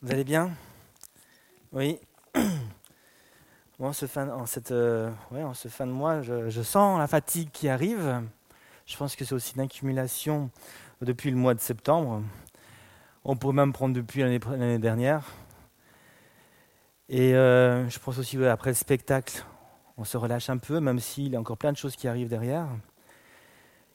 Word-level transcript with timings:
Vous 0.00 0.12
allez 0.12 0.22
bien? 0.22 0.52
Oui. 1.72 1.98
Bon, 3.80 3.88
en, 3.88 3.92
cette, 3.92 4.72
euh, 4.72 5.10
en 5.32 5.54
ce 5.54 5.68
fin 5.68 5.86
de 5.86 5.92
mois, 5.92 6.20
je, 6.20 6.50
je, 6.50 6.62
sens 6.62 6.98
la 6.98 7.06
fatigue 7.06 7.50
qui 7.52 7.68
arrive. 7.68 8.22
Je 8.86 8.96
pense 8.96 9.14
que 9.14 9.24
c'est 9.24 9.34
aussi 9.34 9.54
une 9.54 9.60
accumulation 9.60 10.50
depuis 11.00 11.30
le 11.30 11.36
mois 11.36 11.54
de 11.54 11.60
septembre. 11.60 12.22
On 13.24 13.36
pourrait 13.36 13.54
même 13.54 13.72
prendre 13.72 13.94
depuis 13.94 14.20
l'année 14.20 14.78
dernière. 14.78 15.24
Et 17.08 17.34
euh, 17.34 17.88
je 17.88 17.98
pense 18.00 18.18
aussi 18.18 18.36
ouais, 18.36 18.48
après 18.48 18.70
le 18.70 18.74
spectacle, 18.74 19.44
on 19.96 20.02
se 20.04 20.16
relâche 20.16 20.50
un 20.50 20.58
peu, 20.58 20.80
même 20.80 20.98
s'il 20.98 21.32
y 21.32 21.36
a 21.36 21.40
encore 21.40 21.56
plein 21.56 21.70
de 21.70 21.76
choses 21.76 21.94
qui 21.94 22.08
arrivent 22.08 22.28
derrière. 22.28 22.66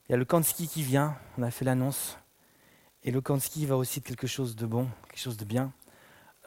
Il 0.08 0.12
y 0.12 0.14
a 0.14 0.18
le 0.18 0.24
camp 0.24 0.40
de 0.40 0.46
ski 0.46 0.66
qui 0.66 0.82
vient, 0.82 1.16
on 1.36 1.42
a 1.42 1.50
fait 1.50 1.64
l'annonce. 1.64 2.18
Et 3.02 3.10
le 3.10 3.20
camp 3.20 3.34
de 3.34 3.42
ski 3.42 3.66
va 3.66 3.76
aussi 3.76 4.00
de 4.00 4.06
quelque 4.06 4.26
chose 4.26 4.56
de 4.56 4.64
bon, 4.64 4.88
quelque 5.08 5.20
chose 5.20 5.36
de 5.36 5.44
bien. 5.44 5.72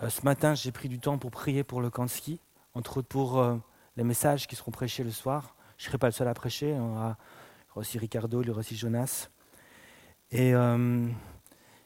Euh, 0.04 0.10
ce 0.10 0.22
matin, 0.22 0.54
j'ai 0.54 0.72
pris 0.72 0.90
du 0.90 1.00
temps 1.00 1.18
pour 1.18 1.32
prier 1.32 1.64
pour 1.64 1.82
le 1.82 1.90
camp 1.90 2.06
de 2.06 2.10
ski, 2.10 2.40
entre 2.76 2.98
autres 2.98 3.08
pour 3.08 3.40
euh, 3.40 3.56
les 3.96 4.04
messages 4.04 4.48
qui 4.48 4.56
seront 4.56 4.70
prêchés 4.70 5.04
le 5.04 5.10
soir. 5.10 5.56
Je 5.78 5.86
ne 5.86 5.88
serai 5.88 5.98
pas 5.98 6.08
le 6.08 6.14
seul 6.14 6.28
à 6.28 6.34
prêcher, 6.36 6.70
il 6.70 6.76
y 6.76 6.80
aura, 6.80 7.18
aussi 7.76 7.98
Ricardo, 7.98 8.42
il 8.42 8.48
y 8.48 8.52
aura 8.52 8.60
aussi 8.60 8.76
Jonas. 8.76 9.30
Et 10.30 10.54
euh, 10.54 11.08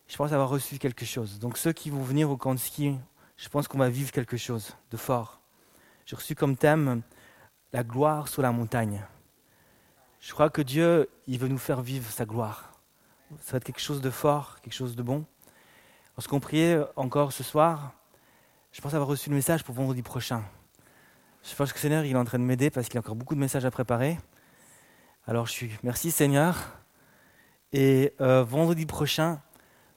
je 0.08 0.18
pense 0.18 0.34
avoir 0.34 0.50
reçu 0.50 0.78
quelque 0.78 1.06
chose. 1.06 1.40
Donc 1.40 1.58
ceux 1.58 1.72
qui 1.72 1.90
vont 1.90 2.02
venir 2.02 2.30
au 2.30 2.36
camp 2.36 2.54
de 2.54 2.60
ski, 2.60 2.98
je 3.38 3.48
pense 3.48 3.70
qu'on 3.70 3.78
va 3.78 3.90
vivre 3.90 4.12
quelque 4.12 4.38
chose 4.38 4.76
de 4.90 4.98
fort. 4.98 5.40
J'ai 6.06 6.18
reçu 6.18 6.36
comme 6.36 6.58
thème 6.58 7.04
la 7.72 7.84
gloire 7.84 8.28
sur 8.28 8.42
la 8.42 8.52
montagne. 8.52 9.06
Je 10.20 10.34
crois 10.34 10.50
que 10.50 10.62
Dieu, 10.62 11.10
il 11.28 11.40
veut 11.40 11.48
nous 11.48 11.58
faire 11.58 11.82
vivre 11.82 12.12
sa 12.12 12.26
gloire. 12.26 12.74
Ça 13.40 13.54
va 13.54 13.58
être 13.58 13.64
quelque 13.64 13.80
chose 13.80 14.02
de 14.02 14.10
fort, 14.10 14.60
quelque 14.62 14.74
chose 14.74 14.98
de 14.98 15.04
bon. 15.04 15.26
Lorsqu'on 16.18 16.42
priait 16.42 16.80
encore 16.98 17.32
ce 17.32 17.44
soir, 17.44 17.94
je 18.72 18.80
pense 18.80 18.94
avoir 18.94 19.10
reçu 19.10 19.30
le 19.30 19.36
message 19.36 19.64
pour 19.64 19.76
vendredi 19.76 20.02
prochain. 20.02 20.44
Je 21.44 21.54
pense 21.56 21.74
que 21.74 21.80
Seigneur, 21.80 22.06
il 22.06 22.14
est 22.14 22.18
en 22.18 22.24
train 22.24 22.40
de 22.40 22.44
m'aider 22.44 22.70
parce 22.70 22.88
qu'il 22.88 22.96
y 22.96 22.98
a 22.98 23.02
encore 23.02 23.16
beaucoup 23.16 23.36
de 23.36 23.40
messages 23.40 23.66
à 23.66 23.72
préparer. 23.72 24.18
Alors 25.28 25.46
je 25.46 25.52
suis, 25.52 25.72
merci 25.84 26.10
Seigneur. 26.10 26.56
Et 27.74 28.14
euh, 28.22 28.44
vendredi 28.44 28.86
prochain, 28.86 29.42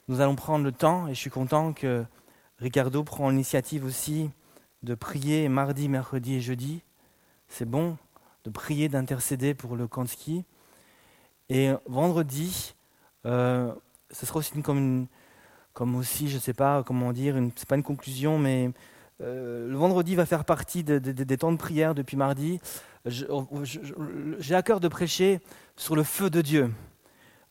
nous 0.08 0.20
allons 0.20 0.34
prendre 0.34 0.64
le 0.64 0.72
temps, 0.72 1.06
et 1.06 1.14
je 1.14 1.20
suis 1.20 1.30
content 1.30 1.72
que 1.72 2.04
Ricardo 2.58 3.04
prend 3.04 3.30
l'initiative 3.30 3.84
aussi 3.84 4.30
de 4.82 4.94
prier 4.94 5.48
mardi, 5.48 5.88
mercredi 5.88 6.34
et 6.34 6.40
jeudi. 6.40 6.82
C'est 7.48 7.68
bon 7.68 7.96
de 8.44 8.50
prier, 8.50 8.88
d'intercéder 8.88 9.54
pour 9.54 9.76
le 9.76 9.86
camp 9.86 10.04
Et 11.48 11.70
vendredi, 11.86 12.74
euh, 13.24 13.72
ce 14.10 14.26
sera 14.26 14.40
aussi 14.40 14.60
comme 14.62 14.78
une, 14.78 15.06
comme 15.74 15.96
aussi, 15.96 16.28
je 16.28 16.36
ne 16.36 16.40
sais 16.40 16.54
pas 16.54 16.82
comment 16.82 17.12
dire, 17.12 17.34
ce 17.34 17.40
n'est 17.40 17.50
pas 17.68 17.76
une 17.76 17.82
conclusion, 17.82 18.38
mais 18.38 18.70
euh, 19.20 19.68
le 19.68 19.76
vendredi 19.76 20.14
va 20.14 20.24
faire 20.24 20.44
partie 20.44 20.82
des 20.82 21.36
temps 21.36 21.52
de 21.52 21.58
prière 21.58 21.94
depuis 21.94 22.16
mardi. 22.16 22.60
J'ai 23.06 24.54
à 24.54 24.62
cœur 24.62 24.80
de 24.80 24.88
prêcher 24.88 25.40
sur 25.76 25.94
le 25.94 26.02
feu 26.02 26.30
de 26.30 26.40
Dieu 26.40 26.70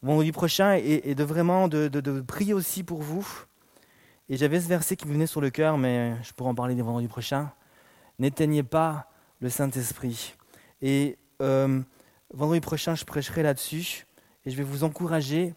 vendredi 0.04 0.34
prochain 0.34 0.74
et, 0.76 1.16
de 1.16 1.24
vraiment 1.24 1.68
de, 1.68 2.22
prier 2.22 2.54
aussi 2.54 2.84
pour 2.84 3.02
vous. 3.02 3.28
Et 4.30 4.38
j'avais 4.38 4.60
ce 4.60 4.68
verset 4.68 4.96
qui 4.96 5.08
me 5.08 5.14
venait 5.14 5.28
sur 5.28 5.42
le 5.42 5.50
cœur, 5.50 5.78
mais 5.78 6.16
je 6.24 6.34
pourrais 6.34 6.50
en 6.50 6.56
parler 6.56 6.76
des 6.76 6.82
vendredis 6.82 7.08
prochains. 7.08 7.52
N'éteignez 8.20 8.64
pas 8.64 9.10
le 9.40 9.50
Saint-Esprit. 9.50 10.36
Et 10.82 11.18
euh, 11.42 11.82
vendredi 12.34 12.62
prochain, 12.62 12.96
je 12.96 13.06
prêcherai 13.06 13.44
là-dessus 13.44 14.06
et 14.46 14.52
je 14.52 14.58
vais 14.58 14.64
vous 14.64 14.84
encourager 14.84 15.56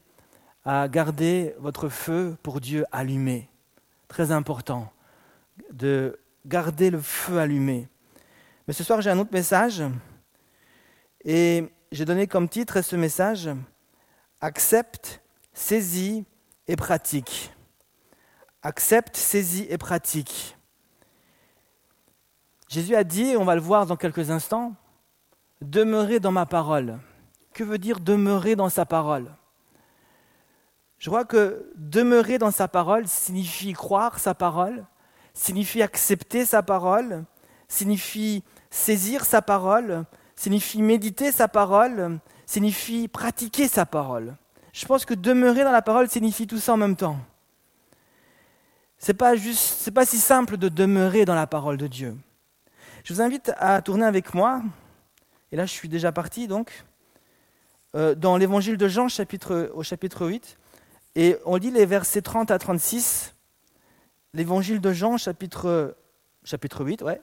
à 0.66 0.88
garder 0.88 1.54
votre 1.60 1.88
feu 1.88 2.36
pour 2.42 2.60
Dieu 2.60 2.84
allumé. 2.90 3.48
Très 4.08 4.32
important 4.32 4.92
de 5.70 6.18
garder 6.44 6.90
le 6.90 7.00
feu 7.00 7.38
allumé. 7.38 7.88
Mais 8.66 8.74
ce 8.74 8.82
soir, 8.82 9.00
j'ai 9.00 9.10
un 9.10 9.18
autre 9.18 9.32
message. 9.32 9.82
Et 11.24 11.68
j'ai 11.92 12.04
donné 12.04 12.26
comme 12.26 12.48
titre 12.48 12.82
ce 12.82 12.96
message 12.96 13.48
Accepte, 14.40 15.22
saisis 15.54 16.24
et 16.66 16.74
pratique. 16.74 17.52
Accepte, 18.62 19.16
saisis 19.16 19.66
et 19.70 19.78
pratique. 19.78 20.56
Jésus 22.68 22.96
a 22.96 23.04
dit, 23.04 23.36
on 23.38 23.44
va 23.44 23.54
le 23.54 23.60
voir 23.60 23.86
dans 23.86 23.96
quelques 23.96 24.30
instants, 24.30 24.74
demeurer 25.60 26.18
dans 26.18 26.32
ma 26.32 26.44
parole. 26.44 26.98
Que 27.54 27.62
veut 27.62 27.78
dire 27.78 28.00
demeurer 28.00 28.56
dans 28.56 28.68
sa 28.68 28.84
parole 28.84 29.30
je 30.98 31.10
crois 31.10 31.24
que 31.24 31.70
demeurer 31.76 32.38
dans 32.38 32.50
sa 32.50 32.68
parole 32.68 33.06
signifie 33.06 33.72
croire 33.72 34.18
sa 34.18 34.34
parole, 34.34 34.84
signifie 35.34 35.82
accepter 35.82 36.44
sa 36.46 36.62
parole, 36.62 37.24
signifie 37.68 38.42
saisir 38.70 39.24
sa 39.24 39.42
parole, 39.42 40.04
signifie 40.34 40.82
méditer 40.82 41.32
sa 41.32 41.48
parole, 41.48 42.18
signifie 42.46 43.08
pratiquer 43.08 43.68
sa 43.68 43.84
parole. 43.84 44.34
Je 44.72 44.86
pense 44.86 45.04
que 45.04 45.14
demeurer 45.14 45.64
dans 45.64 45.72
la 45.72 45.82
parole 45.82 46.08
signifie 46.08 46.46
tout 46.46 46.58
ça 46.58 46.74
en 46.74 46.76
même 46.76 46.96
temps. 46.96 47.18
C'est 48.98 49.14
pas 49.14 49.34
pas 49.94 50.06
si 50.06 50.18
simple 50.18 50.56
de 50.56 50.68
demeurer 50.68 51.24
dans 51.26 51.34
la 51.34 51.46
parole 51.46 51.76
de 51.76 51.86
Dieu. 51.86 52.16
Je 53.04 53.12
vous 53.12 53.20
invite 53.20 53.52
à 53.58 53.82
tourner 53.82 54.06
avec 54.06 54.34
moi, 54.34 54.62
et 55.52 55.56
là 55.56 55.66
je 55.66 55.72
suis 55.72 55.88
déjà 55.88 56.12
parti 56.12 56.48
donc, 56.48 56.84
euh, 57.94 58.14
dans 58.14 58.36
l'évangile 58.36 58.78
de 58.78 58.88
Jean 58.88 59.06
au 59.06 59.82
chapitre 59.82 60.26
8. 60.26 60.58
Et 61.18 61.38
on 61.46 61.56
lit 61.56 61.70
les 61.70 61.86
versets 61.86 62.20
30 62.20 62.50
à 62.50 62.58
36, 62.58 63.34
l'évangile 64.34 64.82
de 64.82 64.92
Jean, 64.92 65.16
chapitre, 65.16 65.96
chapitre 66.44 66.84
8, 66.84 67.00
ouais, 67.00 67.22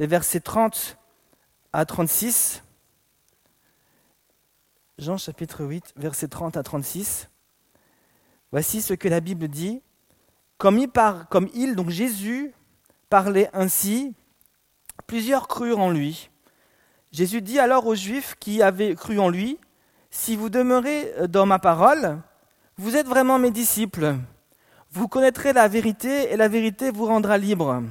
les 0.00 0.08
versets 0.08 0.40
30 0.40 0.98
à 1.72 1.84
36. 1.84 2.64
Jean 4.98 5.16
chapitre 5.16 5.64
8, 5.64 5.92
versets 5.94 6.26
30 6.26 6.56
à 6.56 6.64
36. 6.64 7.28
Voici 8.50 8.82
ce 8.82 8.94
que 8.94 9.06
la 9.06 9.20
Bible 9.20 9.46
dit. 9.46 9.80
Comme 10.58 10.78
il, 10.78 10.90
comme 11.30 11.48
il, 11.54 11.76
donc 11.76 11.90
Jésus, 11.90 12.52
parlait 13.10 13.48
ainsi, 13.52 14.12
plusieurs 15.06 15.46
crurent 15.46 15.78
en 15.78 15.92
lui. 15.92 16.30
Jésus 17.12 17.42
dit 17.42 17.60
alors 17.60 17.86
aux 17.86 17.94
Juifs 17.94 18.34
qui 18.40 18.60
avaient 18.60 18.96
cru 18.96 19.20
en 19.20 19.28
lui, 19.28 19.60
Si 20.10 20.34
vous 20.34 20.48
demeurez 20.48 21.28
dans 21.28 21.46
ma 21.46 21.60
parole, 21.60 22.20
vous 22.80 22.96
êtes 22.96 23.06
vraiment 23.06 23.38
mes 23.38 23.50
disciples. 23.50 24.14
Vous 24.90 25.06
connaîtrez 25.06 25.52
la 25.52 25.68
vérité 25.68 26.32
et 26.32 26.36
la 26.38 26.48
vérité 26.48 26.90
vous 26.90 27.04
rendra 27.04 27.36
libre. 27.36 27.82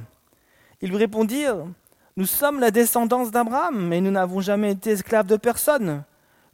Ils 0.80 0.90
lui 0.90 0.96
répondirent, 0.96 1.64
Nous 2.16 2.26
sommes 2.26 2.58
la 2.58 2.72
descendance 2.72 3.30
d'Abraham, 3.30 3.86
mais 3.86 4.00
nous 4.00 4.10
n'avons 4.10 4.40
jamais 4.40 4.72
été 4.72 4.90
esclaves 4.90 5.28
de 5.28 5.36
personne. 5.36 6.02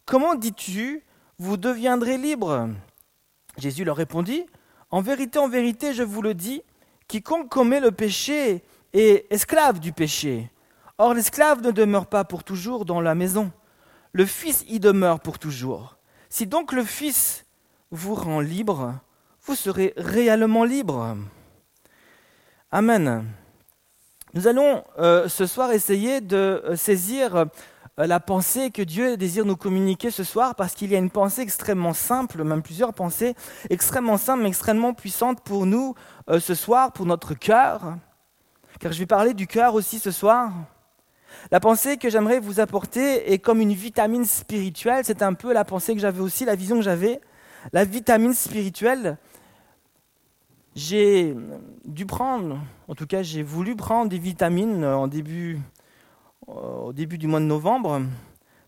Comment 0.05 0.35
dis-tu, 0.35 1.03
vous 1.39 1.57
deviendrez 1.57 2.19
libres 2.19 2.69
Jésus 3.57 3.85
leur 3.85 3.97
répondit, 3.97 4.45
En 4.91 5.01
vérité, 5.01 5.39
en 5.39 5.49
vérité, 5.49 5.95
je 5.95 6.03
vous 6.03 6.21
le 6.21 6.35
dis, 6.35 6.63
quiconque 7.09 7.49
commet 7.49 7.81
le 7.81 7.91
péché 7.91 8.63
est 8.93 9.33
esclave 9.33 9.81
du 9.81 9.95
péché. 9.95 10.51
Or 10.99 11.15
l'esclave 11.15 11.63
ne 11.63 11.71
demeure 11.71 12.07
pas 12.07 12.25
pour 12.25 12.45
toujours 12.45 12.85
dans 12.85 13.01
la 13.01 13.15
maison, 13.15 13.51
le 14.13 14.27
Fils 14.27 14.63
y 14.69 14.79
demeure 14.79 15.21
pour 15.21 15.39
toujours. 15.39 15.97
Si 16.29 16.47
donc 16.47 16.73
le 16.73 16.85
Fils 16.85 17.46
vous 17.91 18.15
rend 18.15 18.41
libre, 18.41 18.95
vous 19.45 19.55
serez 19.55 19.93
réellement 19.97 20.65
libre. 20.65 21.17
Amen. 22.73 23.25
Nous 24.35 24.49
allons 24.49 24.85
euh, 24.99 25.29
ce 25.29 25.47
soir 25.47 25.73
essayer 25.73 26.21
de 26.21 26.37
euh, 26.37 26.77
saisir 26.77 27.37
euh, 27.37 27.45
la 27.97 28.21
pensée 28.21 28.71
que 28.71 28.83
Dieu 28.83 29.17
désire 29.17 29.47
nous 29.47 29.57
communiquer 29.57 30.11
ce 30.11 30.25
soir 30.25 30.55
parce 30.55 30.75
qu'il 30.75 30.91
y 30.91 30.95
a 30.95 30.99
une 30.99 31.11
pensée 31.11 31.41
extrêmement 31.41 31.95
simple, 31.95 32.45
même 32.45 32.63
plusieurs 32.63 32.93
pensées 32.93 33.35
extrêmement 33.71 34.19
simples 34.19 34.43
mais 34.43 34.49
extrêmement 34.49 34.93
puissantes 34.93 35.41
pour 35.43 35.65
nous 35.65 35.95
ce 36.29 36.55
soir, 36.55 36.93
pour 36.93 37.07
notre 37.07 37.33
cœur. 37.33 37.97
Car 38.81 38.93
je 38.93 38.99
vais 38.99 39.07
parler 39.07 39.33
du 39.33 39.47
cœur 39.47 39.75
aussi 39.75 39.99
ce 39.99 40.11
soir. 40.11 40.53
La 41.51 41.61
pensée 41.61 41.97
que 41.97 42.11
j'aimerais 42.11 42.41
vous 42.41 42.61
apporter 42.61 43.33
est 43.33 43.39
comme 43.39 43.61
une 43.61 43.73
vitamine 43.73 44.27
spirituelle. 44.27 45.05
C'est 45.05 45.23
un 45.23 45.33
peu 45.33 45.55
la 45.55 45.65
pensée 45.65 45.95
que 45.95 46.01
j'avais 46.01 46.21
aussi, 46.21 46.45
la 46.45 46.57
vision 46.57 46.77
que 46.77 46.83
j'avais. 46.83 47.21
La 47.73 47.85
vitamine 47.85 48.35
spirituelle, 48.35 49.19
j'ai 50.77 51.35
dû 51.85 52.07
prendre, 52.07 52.59
en 52.87 52.95
tout 52.95 53.07
cas 53.07 53.23
j'ai 53.23 53.43
voulu 53.43 53.75
prendre 53.75 54.11
des 54.11 54.19
vitamines 54.19 54.85
en 54.85 55.09
début, 55.09 55.59
au 56.47 56.93
début 56.93 57.19
du 57.19 57.27
mois 57.27 57.41
de 57.41 57.47
novembre, 57.47 58.03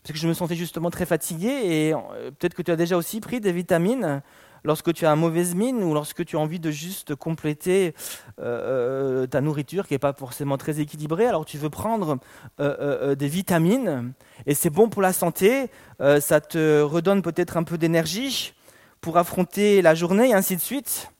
parce 0.03 0.13
que 0.13 0.19
je 0.19 0.27
me 0.27 0.33
sentais 0.33 0.55
justement 0.55 0.89
très 0.89 1.05
fatigué 1.05 1.47
et 1.47 1.93
euh, 1.93 2.31
peut-être 2.31 2.55
que 2.55 2.61
tu 2.61 2.71
as 2.71 2.75
déjà 2.75 2.97
aussi 2.97 3.21
pris 3.21 3.39
des 3.39 3.51
vitamines 3.51 4.21
lorsque 4.63 4.91
tu 4.91 5.05
as 5.05 5.11
une 5.11 5.19
mauvaise 5.19 5.55
mine 5.55 5.83
ou 5.83 5.93
lorsque 5.93 6.25
tu 6.25 6.35
as 6.35 6.39
envie 6.39 6.59
de 6.59 6.71
juste 6.71 7.15
compléter 7.15 7.93
euh, 8.39 9.21
euh, 9.23 9.27
ta 9.27 9.39
nourriture 9.39 9.87
qui 9.87 9.93
n'est 9.93 9.99
pas 9.99 10.13
forcément 10.13 10.57
très 10.57 10.79
équilibrée, 10.79 11.27
alors 11.27 11.45
tu 11.45 11.57
veux 11.57 11.69
prendre 11.69 12.17
des 12.59 13.27
vitamines 13.27 14.13
et 14.45 14.55
c'est 14.55 14.69
bon 14.69 14.89
pour 14.89 15.01
la 15.01 15.13
santé, 15.13 15.69
ça 15.99 16.41
te 16.41 16.81
redonne 16.81 17.21
peut-être 17.21 17.55
un 17.55 17.63
peu 17.63 17.77
d'énergie, 17.77 18.53
pour 19.01 19.17
affronter 19.17 19.81
la 19.81 19.95
journée 19.95 20.29
et 20.29 20.33
ainsi 20.33 20.55
de 20.55 20.61
suite. 20.61 21.11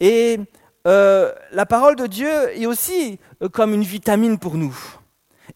Et 0.00 0.38
euh, 0.86 1.32
la 1.52 1.66
parole 1.66 1.96
de 1.96 2.06
Dieu 2.06 2.30
est 2.54 2.66
aussi 2.66 3.18
euh, 3.42 3.48
comme 3.48 3.74
une 3.74 3.82
vitamine 3.82 4.38
pour 4.38 4.54
nous. 4.56 4.76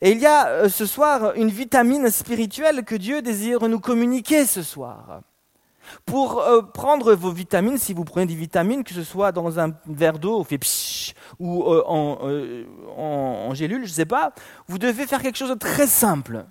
Et 0.00 0.12
il 0.12 0.18
y 0.18 0.26
a 0.26 0.48
euh, 0.48 0.68
ce 0.68 0.86
soir 0.86 1.34
une 1.36 1.48
vitamine 1.48 2.10
spirituelle 2.10 2.84
que 2.84 2.94
Dieu 2.94 3.22
désire 3.22 3.68
nous 3.68 3.80
communiquer 3.80 4.46
ce 4.46 4.62
soir. 4.62 5.20
Pour 6.06 6.42
prendre 6.72 7.12
vos 7.12 7.32
vitamines, 7.32 7.76
si 7.76 7.92
vous 7.92 8.04
prenez 8.04 8.24
des 8.24 8.36
vitamines, 8.36 8.84
que 8.84 8.94
ce 8.94 9.02
soit 9.02 9.32
dans 9.32 9.58
un 9.58 9.72
verre 9.86 10.18
d'eau 10.18 10.46
ou 11.40 11.64
en, 11.64 12.18
en, 12.96 13.52
gélule, 13.52 13.84
je 13.84 13.90
ne 13.90 13.94
sais 13.94 14.06
pas, 14.06 14.32
vous 14.68 14.78
devez 14.78 15.06
faire 15.06 15.20
quelque 15.20 15.36
chose 15.36 15.50
de 15.50 15.54
très 15.54 15.88
simple. 15.88 16.46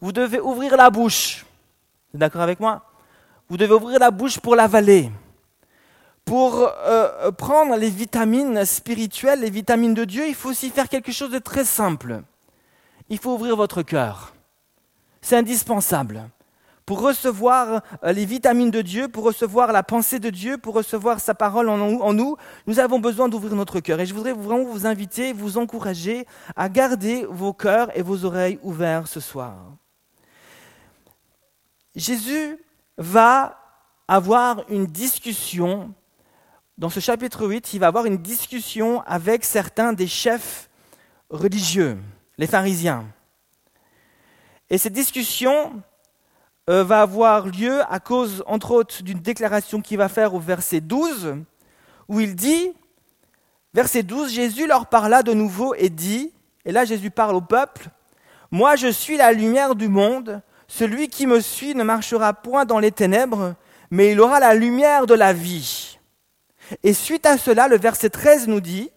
Vous 0.00 0.12
devez 0.12 0.40
ouvrir 0.40 0.76
la 0.76 0.88
bouche. 0.88 1.44
Vous 2.08 2.16
êtes 2.16 2.20
d'accord 2.20 2.40
avec 2.40 2.58
moi? 2.58 2.82
Vous 3.48 3.56
devez 3.56 3.74
ouvrir 3.74 3.98
la 3.98 4.10
bouche 4.10 4.38
pour 4.38 4.56
l'avaler 4.56 5.10
pour 6.24 6.62
euh, 6.62 6.68
euh, 6.86 7.32
prendre 7.32 7.76
les 7.76 7.90
vitamines 7.90 8.64
spirituelles, 8.64 9.40
les 9.40 9.50
vitamines 9.50 9.94
de 9.94 10.04
Dieu, 10.04 10.26
il 10.26 10.34
faut 10.34 10.50
aussi 10.50 10.70
faire 10.70 10.88
quelque 10.88 11.12
chose 11.12 11.30
de 11.30 11.38
très 11.38 11.64
simple. 11.64 12.22
Il 13.10 13.18
faut 13.18 13.34
ouvrir 13.34 13.56
votre 13.56 13.82
cœur. 13.82 14.34
C'est 15.20 15.36
indispensable. 15.36 16.28
Pour 16.86 17.00
recevoir 17.00 17.82
euh, 18.04 18.12
les 18.12 18.24
vitamines 18.24 18.70
de 18.70 18.82
Dieu, 18.82 19.08
pour 19.08 19.24
recevoir 19.24 19.72
la 19.72 19.82
pensée 19.82 20.18
de 20.18 20.30
Dieu, 20.30 20.56
pour 20.56 20.74
recevoir 20.74 21.20
sa 21.20 21.34
parole 21.34 21.68
en, 21.68 21.78
en 21.78 22.12
nous, 22.12 22.36
nous 22.66 22.78
avons 22.78 22.98
besoin 22.98 23.28
d'ouvrir 23.28 23.54
notre 23.54 23.80
cœur. 23.80 24.00
Et 24.00 24.06
je 24.06 24.14
voudrais 24.14 24.32
vraiment 24.32 24.64
vous 24.64 24.86
inviter, 24.86 25.32
vous 25.32 25.58
encourager 25.58 26.26
à 26.56 26.68
garder 26.68 27.26
vos 27.28 27.52
cœurs 27.52 27.90
et 27.96 28.02
vos 28.02 28.24
oreilles 28.24 28.58
ouverts 28.62 29.08
ce 29.08 29.20
soir. 29.20 29.56
Jésus 31.94 32.58
va 32.96 33.58
avoir 34.08 34.64
une 34.68 34.86
discussion 34.86 35.94
dans 36.76 36.90
ce 36.90 36.98
chapitre 36.98 37.46
8, 37.46 37.72
il 37.74 37.78
va 37.78 37.86
avoir 37.86 38.04
une 38.04 38.16
discussion 38.16 39.00
avec 39.02 39.44
certains 39.44 39.92
des 39.92 40.08
chefs 40.08 40.68
religieux, 41.30 41.98
les 42.36 42.48
pharisiens. 42.48 43.06
Et 44.70 44.78
cette 44.78 44.92
discussion 44.92 45.80
euh, 46.68 46.82
va 46.82 47.02
avoir 47.02 47.46
lieu 47.46 47.82
à 47.88 48.00
cause, 48.00 48.42
entre 48.48 48.72
autres, 48.72 49.04
d'une 49.04 49.20
déclaration 49.20 49.80
qu'il 49.80 49.98
va 49.98 50.08
faire 50.08 50.34
au 50.34 50.40
verset 50.40 50.80
12, 50.80 51.36
où 52.08 52.18
il 52.18 52.34
dit, 52.34 52.72
verset 53.72 54.02
12, 54.02 54.32
Jésus 54.32 54.66
leur 54.66 54.86
parla 54.86 55.22
de 55.22 55.32
nouveau 55.32 55.74
et 55.76 55.90
dit, 55.90 56.32
et 56.64 56.72
là 56.72 56.84
Jésus 56.84 57.10
parle 57.10 57.36
au 57.36 57.40
peuple, 57.40 57.88
Moi 58.50 58.74
je 58.74 58.88
suis 58.88 59.16
la 59.16 59.32
lumière 59.32 59.76
du 59.76 59.88
monde, 59.88 60.42
celui 60.68 61.08
qui 61.08 61.26
me 61.26 61.40
suit 61.40 61.74
ne 61.74 61.84
marchera 61.84 62.32
point 62.32 62.64
dans 62.64 62.78
les 62.78 62.92
ténèbres, 62.92 63.54
mais 63.90 64.12
il 64.12 64.20
aura 64.20 64.40
la 64.40 64.54
lumière 64.54 65.06
de 65.06 65.14
la 65.14 65.32
vie. 65.32 65.98
Et 66.82 66.94
suite 66.94 67.26
à 67.26 67.38
cela, 67.38 67.68
le 67.68 67.78
verset 67.78 68.10
13 68.10 68.48
nous 68.48 68.60
dit, 68.60 68.90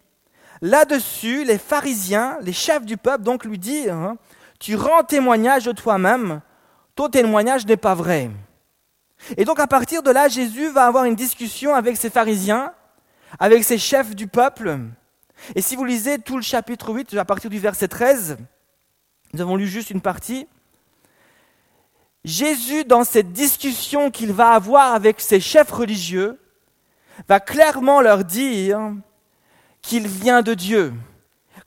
là-dessus, 0.61 1.43
les 1.43 1.57
pharisiens, 1.57 2.37
les 2.41 2.53
chefs 2.53 2.85
du 2.85 2.97
peuple, 2.97 3.23
donc 3.23 3.45
lui 3.45 3.59
disent, 3.59 3.89
hein, 3.89 4.17
tu 4.59 4.75
rends 4.75 5.03
témoignage 5.03 5.65
de 5.65 5.71
toi-même, 5.71 6.41
ton 6.95 7.09
témoignage 7.09 7.65
n'est 7.65 7.77
pas 7.77 7.93
vrai. 7.95 8.31
Et 9.35 9.45
donc 9.45 9.59
à 9.59 9.67
partir 9.67 10.03
de 10.03 10.11
là, 10.11 10.27
Jésus 10.29 10.69
va 10.69 10.85
avoir 10.85 11.05
une 11.05 11.15
discussion 11.15 11.75
avec 11.75 11.97
ces 11.97 12.09
pharisiens, 12.09 12.73
avec 13.39 13.63
ces 13.63 13.77
chefs 13.77 14.15
du 14.15 14.27
peuple. 14.27 14.79
Et 15.55 15.61
si 15.61 15.75
vous 15.75 15.85
lisez 15.85 16.19
tout 16.19 16.37
le 16.37 16.43
chapitre 16.43 16.93
8, 16.93 17.15
à 17.17 17.25
partir 17.25 17.49
du 17.49 17.59
verset 17.59 17.87
13, 17.87 18.37
nous 19.33 19.41
avons 19.41 19.55
lu 19.55 19.67
juste 19.67 19.91
une 19.91 20.01
partie, 20.01 20.47
Jésus, 22.27 22.83
dans 22.83 23.05
cette 23.05 23.31
discussion 23.31 24.11
qu'il 24.11 24.33
va 24.33 24.49
avoir 24.49 24.93
avec 24.93 25.21
ces 25.21 25.39
chefs 25.39 25.71
religieux, 25.71 26.37
va 27.29 27.39
clairement 27.39 28.01
leur 28.01 28.25
dire 28.25 28.91
qu'il 29.81 30.09
vient 30.09 30.41
de 30.41 30.53
Dieu, 30.53 30.93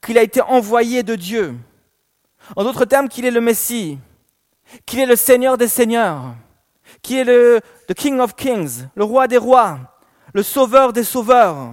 qu'il 0.03 0.19
a 0.19 0.23
été 0.23 0.43
envoyé 0.43 1.03
de 1.03 1.15
Dieu. 1.15 1.57
En 2.57 2.65
d'autres 2.65 2.85
termes, 2.85 3.09
qu'il 3.09 3.25
est 3.25 3.31
le 3.31 3.41
Messie, 3.41 3.99
qu'il 4.85 5.01
est 5.01 5.07
le 5.07 5.17
Seigneur 5.17 5.57
des 5.57 5.67
Seigneurs, 5.67 6.35
qu'il 7.01 7.17
est 7.17 7.25
le 7.25 7.63
King 7.97 8.21
of 8.21 8.37
Kings, 8.37 8.85
le 8.95 9.05
roi 9.05 9.29
des 9.29 9.39
rois, 9.39 9.79
le 10.35 10.43
sauveur 10.43 10.93
des 10.93 11.05
sauveurs. 11.05 11.71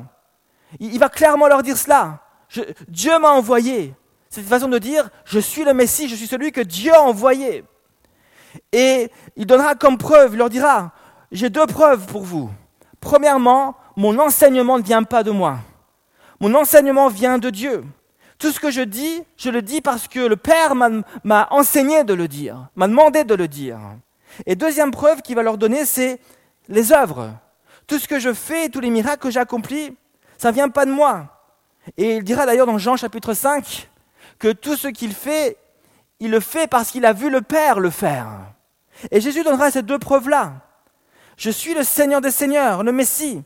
Il, 0.80 0.98
va 0.98 1.10
clairement 1.10 1.50
leur 1.50 1.62
dire 1.62 1.78
cela. 1.78 2.22
Dieu 2.88 3.20
m'a 3.20 3.32
envoyé. 3.32 3.94
C'est 4.30 4.40
une 4.40 4.48
façon 4.48 4.70
de 4.70 4.78
dire, 4.78 5.10
je 5.26 5.40
suis 5.40 5.66
le 5.66 5.74
Messie, 5.74 6.08
je 6.08 6.16
suis 6.16 6.28
celui 6.28 6.54
que 6.54 6.62
Dieu 6.62 6.94
a 6.94 7.02
envoyé. 7.02 7.66
Et 8.72 9.12
il 9.36 9.46
donnera 9.46 9.76
comme 9.76 9.98
preuve, 9.98 10.34
il 10.34 10.38
leur 10.38 10.50
dira, 10.50 10.92
j'ai 11.32 11.50
deux 11.50 11.66
preuves 11.66 12.06
pour 12.06 12.24
vous. 12.24 12.50
Premièrement, 13.00 13.76
mon 13.96 14.18
enseignement 14.20 14.78
ne 14.78 14.84
vient 14.84 15.04
pas 15.04 15.24
de 15.24 15.32
moi. 15.32 15.60
Mon 16.40 16.54
enseignement 16.56 17.08
vient 17.08 17.38
de 17.38 17.50
Dieu. 17.50 17.84
Tout 18.38 18.52
ce 18.52 18.60
que 18.60 18.70
je 18.70 18.82
dis, 18.82 19.24
je 19.36 19.50
le 19.50 19.62
dis 19.62 19.82
parce 19.82 20.08
que 20.08 20.20
le 20.20 20.36
Père 20.36 20.76
m'a 20.76 21.48
enseigné 21.50 22.04
de 22.04 22.14
le 22.14 22.28
dire, 22.28 22.70
m'a 22.76 22.88
demandé 22.88 23.24
de 23.24 23.34
le 23.34 23.48
dire. 23.48 23.80
Et 24.46 24.56
deuxième 24.56 24.92
preuve 24.92 25.22
qu'il 25.22 25.36
va 25.36 25.42
leur 25.42 25.58
donner, 25.58 25.86
c'est 25.86 26.20
les 26.68 26.92
œuvres. 26.94 27.32
Tout 27.88 27.98
ce 27.98 28.08
que 28.08 28.20
je 28.20 28.34
fais, 28.34 28.70
tous 28.70 28.80
les 28.80 28.92
miracles 28.92 29.24
que 29.24 29.32
j'accomplis, 29.32 29.96
ça 30.38 30.50
ne 30.50 30.54
vient 30.54 30.70
pas 30.70 30.86
de 30.86 30.92
moi. 30.92 31.26
Et 31.98 32.18
il 32.18 32.24
dira 32.24 32.46
d'ailleurs 32.46 32.68
dans 32.68 32.78
Jean 32.78 32.98
chapitre 32.98 33.34
5 33.34 33.90
que 34.38 34.52
tout 34.52 34.76
ce 34.76 34.90
qu'il 34.90 35.14
fait, 35.14 35.58
il 36.20 36.32
le 36.32 36.40
fait 36.40 36.68
parce 36.68 36.92
qu'il 36.92 37.06
a 37.06 37.14
vu 37.14 37.30
le 37.30 37.42
Père 37.42 37.80
le 37.80 37.90
faire. 37.90 38.28
Et 39.12 39.22
Jésus 39.22 39.44
donnera 39.44 39.72
ces 39.72 39.84
deux 39.84 40.00
preuves-là. 40.00 40.54
Je 41.38 41.52
suis 41.52 41.74
le 41.74 41.84
Seigneur 41.84 42.22
des 42.22 42.32
Seigneurs, 42.32 42.84
le 42.84 42.92
Messie. 42.92 43.44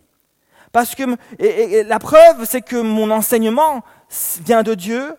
Parce 0.72 0.96
que 0.96 1.04
et, 1.40 1.84
la 1.84 2.00
preuve, 2.00 2.46
c'est 2.46 2.62
que 2.62 2.78
mon 2.78 3.12
enseignement 3.12 3.84
vient 4.46 4.64
de 4.64 4.74
Dieu, 4.74 5.16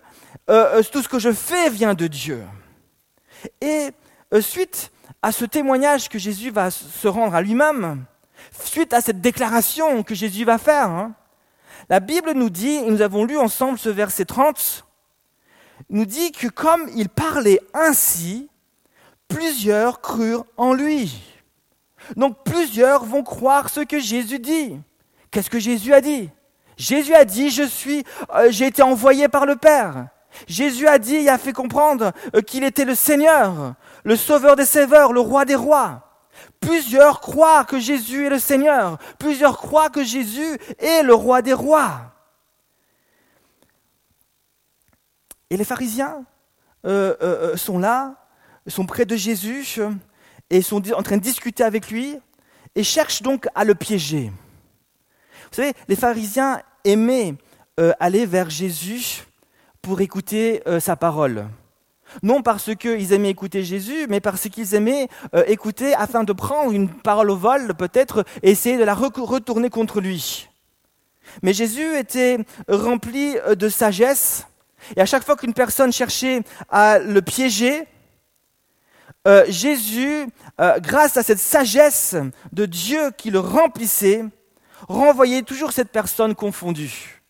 euh, 0.48 0.78
euh, 0.78 0.82
tout 0.90 1.02
ce 1.02 1.08
que 1.08 1.18
je 1.18 1.32
fais 1.32 1.68
vient 1.68 1.94
de 1.94 2.06
Dieu. 2.06 2.42
Et 3.60 3.90
euh, 4.32 4.40
suite 4.40 4.90
à 5.20 5.30
ce 5.32 5.44
témoignage 5.44 6.08
que 6.08 6.18
Jésus 6.18 6.50
va 6.50 6.70
se 6.70 7.06
rendre 7.06 7.34
à 7.34 7.42
lui-même, 7.42 8.04
suite 8.64 8.94
à 8.94 9.00
cette 9.02 9.20
déclaration 9.20 10.02
que 10.02 10.14
Jésus 10.14 10.44
va 10.44 10.56
faire, 10.56 10.88
hein, 10.88 11.12
la 11.88 12.00
Bible 12.00 12.32
nous 12.34 12.50
dit, 12.50 12.76
et 12.76 12.90
nous 12.90 13.02
avons 13.02 13.24
lu 13.24 13.36
ensemble 13.36 13.78
ce 13.78 13.88
verset 13.88 14.24
30, 14.24 14.86
nous 15.92 16.06
dit 16.06 16.32
que 16.32 16.48
comme 16.48 16.88
il 16.96 17.08
parlait 17.08 17.60
ainsi, 17.74 18.48
plusieurs 19.28 20.00
crurent 20.00 20.46
en 20.56 20.72
lui. 20.72 21.22
Donc 22.16 22.42
plusieurs 22.44 23.04
vont 23.04 23.22
croire 23.22 23.68
ce 23.68 23.80
que 23.80 24.00
Jésus 24.00 24.38
dit. 24.38 24.80
Qu'est-ce 25.30 25.50
que 25.50 25.60
Jésus 25.60 25.94
a 25.94 26.00
dit? 26.00 26.30
Jésus 26.76 27.14
a 27.14 27.24
dit, 27.24 27.50
je 27.50 27.62
suis, 27.62 28.04
euh, 28.34 28.50
j'ai 28.50 28.66
été 28.66 28.82
envoyé 28.82 29.28
par 29.28 29.46
le 29.46 29.56
Père. 29.56 30.08
Jésus 30.46 30.88
a 30.88 30.98
dit, 30.98 31.16
il 31.16 31.28
a 31.28 31.38
fait 31.38 31.52
comprendre 31.52 32.12
euh, 32.34 32.40
qu'il 32.40 32.64
était 32.64 32.86
le 32.86 32.94
Seigneur, 32.94 33.74
le 34.04 34.16
Sauveur 34.16 34.56
des 34.56 34.64
Sauveurs, 34.64 35.12
le 35.12 35.20
Roi 35.20 35.44
des 35.44 35.54
Rois. 35.54 36.08
Plusieurs 36.60 37.20
croient 37.20 37.64
que 37.64 37.78
Jésus 37.78 38.26
est 38.26 38.30
le 38.30 38.38
Seigneur. 38.38 38.98
Plusieurs 39.18 39.58
croient 39.58 39.90
que 39.90 40.02
Jésus 40.02 40.58
est 40.78 41.02
le 41.02 41.14
Roi 41.14 41.42
des 41.42 41.52
Rois. 41.52 42.11
Et 45.52 45.56
les 45.56 45.64
pharisiens 45.64 46.24
euh, 46.86 47.56
sont 47.56 47.78
là, 47.78 48.16
sont 48.66 48.86
près 48.86 49.04
de 49.04 49.14
Jésus, 49.14 49.78
et 50.52 50.60
sont 50.60 50.82
en 50.92 51.02
train 51.02 51.16
de 51.16 51.22
discuter 51.22 51.64
avec 51.64 51.90
lui 51.90 52.18
et 52.74 52.84
cherchent 52.84 53.22
donc 53.22 53.48
à 53.54 53.64
le 53.64 53.74
piéger. 53.74 54.30
Vous 55.50 55.56
savez, 55.56 55.72
les 55.88 55.96
pharisiens 55.96 56.60
aimaient 56.84 57.34
euh, 57.80 57.92
aller 57.98 58.26
vers 58.26 58.50
Jésus 58.50 59.24
pour 59.80 60.02
écouter 60.02 60.62
euh, 60.66 60.78
sa 60.78 60.94
parole. 60.94 61.48
Non 62.22 62.42
parce 62.42 62.74
qu'ils 62.74 63.14
aimaient 63.14 63.30
écouter 63.30 63.64
Jésus, 63.64 64.06
mais 64.10 64.20
parce 64.20 64.46
qu'ils 64.50 64.74
aimaient 64.74 65.08
euh, 65.34 65.42
écouter 65.46 65.94
afin 65.94 66.22
de 66.22 66.34
prendre 66.34 66.72
une 66.72 66.90
parole 66.90 67.30
au 67.30 67.36
vol, 67.36 67.72
peut-être, 67.74 68.24
et 68.42 68.50
essayer 68.50 68.76
de 68.76 68.84
la 68.84 68.94
retourner 68.94 69.70
contre 69.70 70.02
lui. 70.02 70.50
Mais 71.42 71.54
Jésus 71.54 71.96
était 71.96 72.44
rempli 72.68 73.36
de 73.56 73.68
sagesse, 73.70 74.46
et 74.96 75.00
à 75.00 75.06
chaque 75.06 75.24
fois 75.24 75.36
qu'une 75.36 75.54
personne 75.54 75.92
cherchait 75.92 76.42
à 76.68 76.98
le 76.98 77.22
piéger, 77.22 77.86
euh, 79.26 79.44
Jésus, 79.48 80.26
euh, 80.60 80.80
grâce 80.80 81.16
à 81.16 81.22
cette 81.22 81.38
sagesse 81.38 82.16
de 82.52 82.66
Dieu 82.66 83.12
qui 83.16 83.30
le 83.30 83.38
remplissait, 83.38 84.24
renvoyait 84.88 85.42
toujours 85.42 85.72
cette 85.72 85.90
personne 85.90 86.34
confondue. 86.34 87.22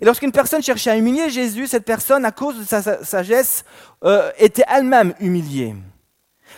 Et 0.00 0.04
lorsqu'une 0.04 0.32
personne 0.32 0.62
cherchait 0.62 0.90
à 0.90 0.96
humilier 0.96 1.30
Jésus, 1.30 1.68
cette 1.68 1.84
personne, 1.84 2.24
à 2.24 2.32
cause 2.32 2.58
de 2.58 2.64
sa 2.64 3.04
sagesse, 3.04 3.64
euh, 4.04 4.30
était 4.38 4.64
elle-même 4.68 5.14
humiliée. 5.20 5.76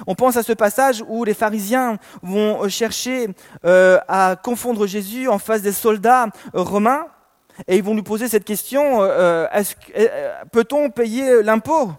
On 0.06 0.14
pense 0.14 0.38
à 0.38 0.42
ce 0.42 0.54
passage 0.54 1.04
où 1.06 1.24
les 1.24 1.34
pharisiens 1.34 1.98
vont 2.22 2.66
chercher 2.70 3.28
à 3.62 4.36
confondre 4.42 4.86
Jésus 4.86 5.28
en 5.28 5.38
face 5.38 5.60
des 5.60 5.72
soldats 5.72 6.28
romains 6.54 7.08
et 7.66 7.76
ils 7.76 7.82
vont 7.82 7.94
lui 7.94 8.02
poser 8.02 8.28
cette 8.28 8.44
question, 8.44 8.98
peut-on 10.52 10.90
payer 10.90 11.42
l'impôt? 11.42 11.92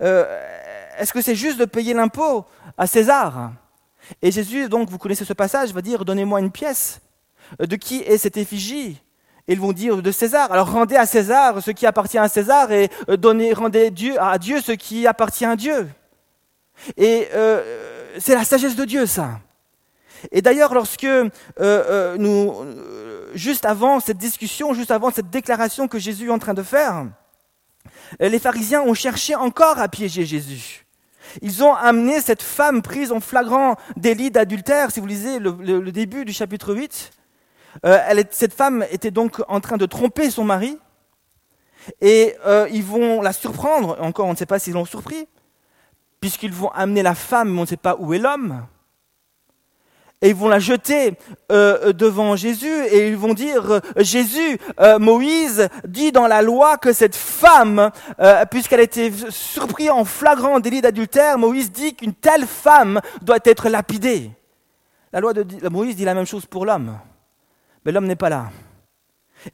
Est-ce 0.00 1.12
que 1.12 1.20
c'est 1.20 1.34
juste 1.34 1.58
de 1.58 1.64
payer 1.64 1.94
l'impôt 1.94 2.44
à 2.76 2.86
César? 2.86 3.52
Et 4.22 4.30
Jésus, 4.30 4.68
donc, 4.68 4.90
vous 4.90 4.98
connaissez 4.98 5.24
ce 5.24 5.32
passage, 5.32 5.72
va 5.72 5.82
dire, 5.82 6.04
donnez-moi 6.04 6.40
une 6.40 6.50
pièce. 6.50 7.00
De 7.58 7.76
qui 7.76 8.00
est 8.00 8.18
cette 8.18 8.36
effigie? 8.36 9.00
Ils 9.50 9.58
vont 9.58 9.72
dire 9.72 10.00
de 10.00 10.12
César. 10.12 10.52
Alors 10.52 10.70
rendez 10.70 10.94
à 10.94 11.06
César 11.06 11.60
ce 11.60 11.72
qui 11.72 11.84
appartient 11.84 12.18
à 12.18 12.28
César 12.28 12.70
et 12.70 12.88
euh, 13.08 13.16
donnez, 13.16 13.52
rendez 13.52 13.90
Dieu, 13.90 14.14
à 14.22 14.38
Dieu 14.38 14.60
ce 14.60 14.70
qui 14.70 15.08
appartient 15.08 15.44
à 15.44 15.56
Dieu. 15.56 15.88
Et 16.96 17.26
euh, 17.34 17.60
c'est 18.20 18.36
la 18.36 18.44
sagesse 18.44 18.76
de 18.76 18.84
Dieu, 18.84 19.06
ça. 19.06 19.40
Et 20.30 20.40
d'ailleurs, 20.40 20.72
lorsque 20.72 21.04
euh, 21.04 22.16
nous, 22.16 22.54
juste 23.34 23.64
avant 23.64 24.00
cette 24.00 24.18
discussion, 24.18 24.74
juste 24.74 24.90
avant 24.90 25.10
cette 25.10 25.30
déclaration 25.30 25.88
que 25.88 25.98
Jésus 25.98 26.28
est 26.28 26.32
en 26.32 26.38
train 26.38 26.54
de 26.54 26.62
faire, 26.62 27.06
les 28.18 28.38
pharisiens 28.38 28.82
ont 28.82 28.94
cherché 28.94 29.34
encore 29.34 29.78
à 29.78 29.88
piéger 29.88 30.26
Jésus. 30.26 30.86
Ils 31.42 31.62
ont 31.62 31.74
amené 31.74 32.20
cette 32.20 32.42
femme 32.42 32.82
prise 32.82 33.12
en 33.12 33.20
flagrant 33.20 33.76
délit 33.96 34.30
d'adultère, 34.30 34.90
si 34.90 35.00
vous 35.00 35.06
lisez 35.06 35.38
le, 35.38 35.92
début 35.92 36.24
du 36.24 36.32
chapitre 36.32 36.74
8. 36.74 37.12
Euh, 37.86 38.22
cette 38.30 38.52
femme 38.52 38.84
était 38.90 39.10
donc 39.10 39.42
en 39.48 39.60
train 39.60 39.76
de 39.76 39.86
tromper 39.86 40.30
son 40.30 40.44
mari, 40.44 40.76
et 42.00 42.34
euh, 42.46 42.68
ils 42.72 42.82
vont 42.82 43.22
la 43.22 43.32
surprendre, 43.32 43.96
encore 44.00 44.26
on 44.26 44.32
ne 44.32 44.36
sait 44.36 44.46
pas 44.46 44.58
s'ils 44.58 44.74
l'ont 44.74 44.84
surpris, 44.84 45.28
puisqu'ils 46.20 46.52
vont 46.52 46.70
amener 46.70 47.02
la 47.02 47.14
femme, 47.14 47.52
mais 47.52 47.58
on 47.58 47.62
ne 47.62 47.68
sait 47.68 47.76
pas 47.76 47.96
où 47.98 48.12
est 48.12 48.18
l'homme 48.18 48.66
et 50.22 50.28
ils 50.28 50.34
vont 50.34 50.48
la 50.48 50.58
jeter 50.58 51.16
euh, 51.50 51.92
devant 51.92 52.36
Jésus 52.36 52.84
et 52.90 53.08
ils 53.08 53.16
vont 53.16 53.32
dire 53.32 53.70
euh, 53.70 53.80
Jésus, 53.96 54.58
euh, 54.78 54.98
Moïse 54.98 55.68
dit 55.86 56.12
dans 56.12 56.26
la 56.26 56.42
loi 56.42 56.76
que 56.76 56.92
cette 56.92 57.16
femme, 57.16 57.90
puisqu'elle 58.50 58.80
était 58.80 59.10
surprise 59.30 59.90
en 59.90 60.04
flagrant 60.04 60.60
délit 60.60 60.82
d'adultère, 60.82 61.38
Moïse 61.38 61.72
dit 61.72 61.94
qu'une 61.94 62.14
telle 62.14 62.46
femme 62.46 63.00
doit 63.22 63.38
être 63.44 63.68
lapidée. 63.68 64.30
La 65.12 65.20
loi 65.20 65.32
de 65.32 65.68
Moïse 65.68 65.96
dit 65.96 66.04
la 66.04 66.14
même 66.14 66.26
chose 66.26 66.46
pour 66.46 66.66
l'homme, 66.66 66.98
mais 67.84 67.92
l'homme 67.92 68.06
n'est 68.06 68.16
pas 68.16 68.28
là. 68.28 68.50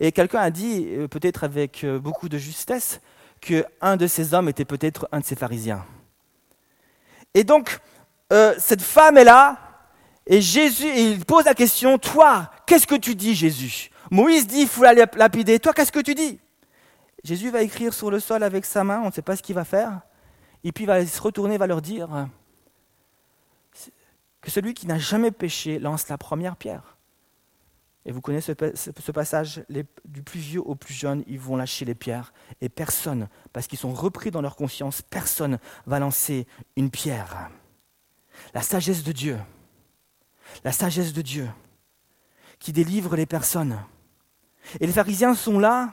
Et 0.00 0.10
quelqu'un 0.10 0.40
a 0.40 0.50
dit, 0.50 0.88
peut-être 1.10 1.44
avec 1.44 1.86
beaucoup 2.02 2.28
de 2.28 2.38
justesse, 2.38 3.00
qu'un 3.40 3.96
de 3.96 4.06
ces 4.06 4.34
hommes 4.34 4.48
était 4.48 4.64
peut-être 4.64 5.08
un 5.12 5.20
de 5.20 5.24
ces 5.24 5.36
pharisiens. 5.36 5.84
Et 7.34 7.44
donc, 7.44 7.78
cette 8.58 8.82
femme 8.82 9.16
est 9.16 9.24
là, 9.24 9.65
et 10.26 10.40
Jésus, 10.40 10.88
il 10.96 11.24
pose 11.24 11.44
la 11.44 11.54
question, 11.54 11.98
toi, 11.98 12.50
qu'est-ce 12.66 12.86
que 12.86 12.96
tu 12.96 13.14
dis, 13.14 13.34
Jésus? 13.34 13.90
Moïse 14.10 14.46
dit, 14.46 14.62
il 14.62 14.68
faut 14.68 14.82
la 14.82 14.94
lapider. 14.94 15.58
Toi, 15.58 15.72
qu'est-ce 15.72 15.92
que 15.92 16.00
tu 16.00 16.14
dis? 16.14 16.38
Jésus 17.22 17.50
va 17.50 17.62
écrire 17.62 17.92
sur 17.92 18.10
le 18.10 18.20
sol 18.20 18.42
avec 18.42 18.64
sa 18.64 18.84
main, 18.84 19.00
on 19.02 19.06
ne 19.06 19.12
sait 19.12 19.22
pas 19.22 19.36
ce 19.36 19.42
qu'il 19.42 19.54
va 19.54 19.64
faire. 19.64 20.00
Et 20.64 20.72
puis 20.72 20.84
il 20.84 20.86
va 20.86 21.04
se 21.04 21.20
retourner, 21.20 21.58
va 21.58 21.66
leur 21.66 21.82
dire 21.82 22.28
que 24.40 24.50
celui 24.52 24.74
qui 24.74 24.86
n'a 24.86 24.98
jamais 24.98 25.32
péché 25.32 25.80
lance 25.80 26.08
la 26.08 26.18
première 26.18 26.56
pierre. 26.56 26.96
Et 28.04 28.12
vous 28.12 28.20
connaissez 28.20 28.54
ce, 28.74 29.10
passage, 29.10 29.64
du 30.04 30.22
plus 30.22 30.38
vieux 30.38 30.60
au 30.60 30.76
plus 30.76 30.94
jeune, 30.94 31.24
ils 31.26 31.40
vont 31.40 31.56
lâcher 31.56 31.84
les 31.84 31.96
pierres. 31.96 32.32
Et 32.60 32.68
personne, 32.68 33.28
parce 33.52 33.66
qu'ils 33.66 33.80
sont 33.80 33.92
repris 33.92 34.30
dans 34.30 34.40
leur 34.40 34.54
conscience, 34.54 35.02
personne 35.02 35.58
va 35.86 35.98
lancer 35.98 36.46
une 36.76 36.90
pierre. 36.90 37.50
La 38.54 38.62
sagesse 38.62 39.02
de 39.02 39.10
Dieu, 39.10 39.38
la 40.64 40.72
sagesse 40.72 41.12
de 41.12 41.22
Dieu 41.22 41.48
qui 42.58 42.72
délivre 42.72 43.16
les 43.16 43.26
personnes. 43.26 43.78
Et 44.80 44.86
les 44.86 44.92
pharisiens 44.92 45.34
sont 45.34 45.58
là 45.58 45.92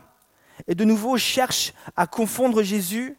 et 0.67 0.75
de 0.75 0.83
nouveau 0.83 1.17
cherchent 1.17 1.73
à 1.95 2.07
confondre 2.07 2.63
Jésus. 2.63 3.17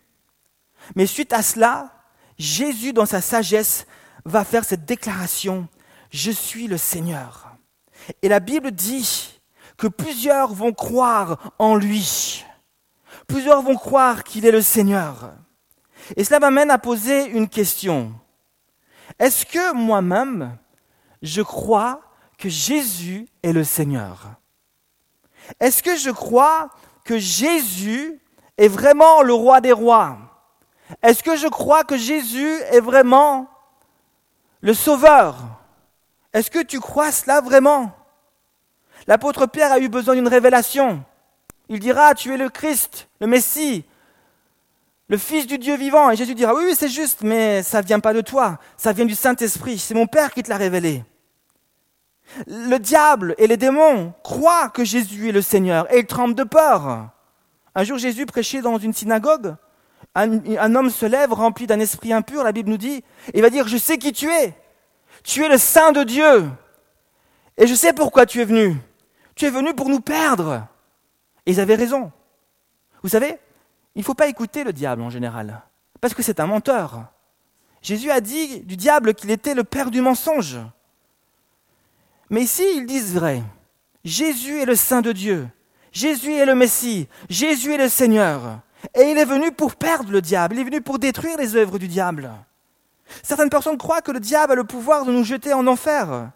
Mais 0.96 1.06
suite 1.06 1.32
à 1.32 1.42
cela, 1.42 1.92
Jésus, 2.38 2.92
dans 2.92 3.06
sa 3.06 3.20
sagesse, 3.20 3.86
va 4.24 4.44
faire 4.44 4.64
cette 4.64 4.84
déclaration, 4.84 5.68
Je 6.10 6.30
suis 6.30 6.66
le 6.66 6.78
Seigneur. 6.78 7.56
Et 8.22 8.28
la 8.28 8.40
Bible 8.40 8.70
dit 8.70 9.40
que 9.76 9.86
plusieurs 9.86 10.52
vont 10.52 10.72
croire 10.72 11.52
en 11.58 11.74
lui. 11.74 12.44
Plusieurs 13.26 13.62
vont 13.62 13.76
croire 13.76 14.24
qu'il 14.24 14.46
est 14.46 14.52
le 14.52 14.62
Seigneur. 14.62 15.34
Et 16.16 16.24
cela 16.24 16.40
m'amène 16.40 16.70
à 16.70 16.78
poser 16.78 17.26
une 17.26 17.48
question. 17.48 18.12
Est-ce 19.18 19.46
que 19.46 19.74
moi-même, 19.74 20.56
je 21.24 21.40
crois 21.40 22.02
que 22.36 22.50
Jésus 22.50 23.26
est 23.42 23.52
le 23.52 23.64
Seigneur 23.64 24.26
Est-ce 25.58 25.82
que 25.82 25.96
je 25.96 26.10
crois 26.10 26.68
que 27.02 27.18
Jésus 27.18 28.20
est 28.58 28.68
vraiment 28.68 29.22
le 29.22 29.32
roi 29.32 29.60
des 29.60 29.72
rois? 29.72 30.18
Est-ce 31.02 31.22
que 31.22 31.36
je 31.36 31.48
crois 31.48 31.82
que 31.82 31.96
Jésus 31.96 32.52
est 32.70 32.80
vraiment 32.80 33.48
le 34.60 34.74
sauveur? 34.74 35.36
Est-ce 36.34 36.50
que 36.50 36.62
tu 36.62 36.78
crois 36.78 37.10
cela 37.10 37.40
vraiment? 37.40 37.92
L'apôtre 39.06 39.46
Pierre 39.46 39.72
a 39.72 39.78
eu 39.78 39.88
besoin 39.88 40.14
d'une 40.14 40.28
révélation. 40.28 41.02
Il 41.70 41.80
dira, 41.80 42.14
tu 42.14 42.34
es 42.34 42.36
le 42.36 42.50
Christ, 42.50 43.08
le 43.20 43.26
Messie, 43.26 43.84
le 45.08 45.16
Fils 45.16 45.46
du 45.46 45.56
Dieu 45.56 45.76
vivant. 45.76 46.10
Et 46.10 46.16
Jésus 46.16 46.34
dira, 46.34 46.54
oui, 46.54 46.64
oui, 46.66 46.74
c'est 46.76 46.88
juste, 46.88 47.22
mais 47.22 47.62
ça 47.62 47.80
ne 47.80 47.86
vient 47.86 48.00
pas 48.00 48.12
de 48.12 48.20
toi, 48.20 48.58
ça 48.76 48.92
vient 48.92 49.06
du 49.06 49.14
Saint-Esprit, 49.14 49.78
c'est 49.78 49.94
mon 49.94 50.06
Père 50.06 50.32
qui 50.32 50.42
te 50.42 50.50
l'a 50.50 50.58
révélé. 50.58 51.02
Le 52.46 52.78
diable 52.78 53.34
et 53.38 53.46
les 53.46 53.56
démons 53.56 54.12
croient 54.22 54.68
que 54.68 54.84
Jésus 54.84 55.28
est 55.28 55.32
le 55.32 55.42
Seigneur 55.42 55.92
et 55.92 56.00
ils 56.00 56.06
tremblent 56.06 56.34
de 56.34 56.44
peur. 56.44 57.10
Un 57.74 57.84
jour, 57.84 57.98
Jésus 57.98 58.26
prêchait 58.26 58.60
dans 58.60 58.78
une 58.78 58.92
synagogue. 58.92 59.56
Un, 60.14 60.74
homme 60.74 60.90
se 60.90 61.06
lève 61.06 61.32
rempli 61.32 61.66
d'un 61.66 61.80
esprit 61.80 62.12
impur, 62.12 62.44
la 62.44 62.52
Bible 62.52 62.70
nous 62.70 62.76
dit, 62.76 63.02
et 63.32 63.38
il 63.38 63.42
va 63.42 63.50
dire, 63.50 63.66
je 63.66 63.76
sais 63.76 63.98
qui 63.98 64.12
tu 64.12 64.30
es. 64.30 64.54
Tu 65.24 65.44
es 65.44 65.48
le 65.48 65.58
Saint 65.58 65.92
de 65.92 66.04
Dieu. 66.04 66.48
Et 67.56 67.66
je 67.66 67.74
sais 67.74 67.92
pourquoi 67.92 68.26
tu 68.26 68.40
es 68.40 68.44
venu. 68.44 68.76
Tu 69.34 69.46
es 69.46 69.50
venu 69.50 69.74
pour 69.74 69.88
nous 69.88 70.00
perdre. 70.00 70.66
Et 71.46 71.52
ils 71.52 71.60
avaient 71.60 71.74
raison. 71.74 72.12
Vous 73.02 73.08
savez, 73.08 73.38
il 73.94 74.00
ne 74.00 74.04
faut 74.04 74.14
pas 74.14 74.28
écouter 74.28 74.62
le 74.64 74.72
diable 74.72 75.02
en 75.02 75.10
général, 75.10 75.62
parce 76.00 76.14
que 76.14 76.22
c'est 76.22 76.40
un 76.40 76.46
menteur. 76.46 77.06
Jésus 77.82 78.10
a 78.10 78.20
dit 78.20 78.60
du 78.60 78.76
diable 78.76 79.14
qu'il 79.14 79.30
était 79.30 79.54
le 79.54 79.64
père 79.64 79.90
du 79.90 80.00
mensonge. 80.00 80.58
Mais 82.30 82.42
ici, 82.42 82.64
ils 82.76 82.86
disent 82.86 83.14
vrai. 83.14 83.42
Jésus 84.04 84.60
est 84.60 84.66
le 84.66 84.76
Saint 84.76 85.02
de 85.02 85.12
Dieu. 85.12 85.48
Jésus 85.92 86.32
est 86.32 86.46
le 86.46 86.54
Messie. 86.54 87.08
Jésus 87.28 87.72
est 87.72 87.78
le 87.78 87.88
Seigneur. 87.88 88.60
Et 88.94 89.02
il 89.02 89.18
est 89.18 89.24
venu 89.24 89.52
pour 89.52 89.76
perdre 89.76 90.10
le 90.10 90.20
diable. 90.20 90.56
Il 90.56 90.60
est 90.60 90.64
venu 90.64 90.80
pour 90.80 90.98
détruire 90.98 91.38
les 91.38 91.56
œuvres 91.56 91.78
du 91.78 91.88
diable. 91.88 92.30
Certaines 93.22 93.50
personnes 93.50 93.78
croient 93.78 94.02
que 94.02 94.12
le 94.12 94.20
diable 94.20 94.52
a 94.52 94.56
le 94.56 94.64
pouvoir 94.64 95.04
de 95.04 95.12
nous 95.12 95.24
jeter 95.24 95.52
en 95.52 95.66
enfer. 95.66 96.30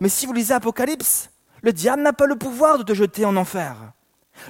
Mais 0.00 0.08
si 0.08 0.26
vous 0.26 0.32
lisez 0.32 0.54
Apocalypse, 0.54 1.30
le 1.62 1.72
diable 1.72 2.02
n'a 2.02 2.12
pas 2.12 2.26
le 2.26 2.36
pouvoir 2.36 2.78
de 2.78 2.82
te 2.82 2.94
jeter 2.94 3.24
en 3.24 3.36
enfer. 3.36 3.76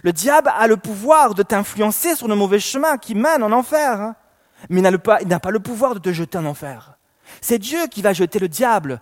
Le 0.02 0.12
diable 0.12 0.50
a 0.56 0.66
le 0.66 0.76
pouvoir 0.76 1.34
de 1.34 1.42
t'influencer 1.42 2.14
sur 2.14 2.28
le 2.28 2.34
mauvais 2.34 2.60
chemin 2.60 2.96
qui 2.98 3.14
mène 3.14 3.42
en 3.42 3.52
enfer. 3.52 4.14
Mais 4.68 4.80
il 4.80 5.28
n'a 5.28 5.40
pas, 5.40 5.50
le 5.50 5.60
pouvoir 5.60 5.94
de 5.94 5.98
te 5.98 6.12
jeter 6.12 6.38
en 6.38 6.46
enfer. 6.46 6.96
C'est 7.40 7.58
Dieu 7.58 7.86
qui 7.88 8.02
va 8.02 8.12
jeter 8.12 8.38
le 8.38 8.48
diable 8.48 9.00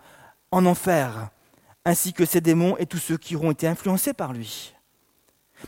en 0.51 0.65
enfer 0.67 1.31
ainsi 1.91 2.13
que 2.13 2.25
ses 2.25 2.41
démons 2.41 2.77
et 2.79 2.87
tous 2.87 2.99
ceux 2.99 3.19
qui 3.19 3.35
auront 3.37 3.51
été 3.51 3.67
influencés 3.67 4.13
par 4.13 4.33
lui. 4.33 4.75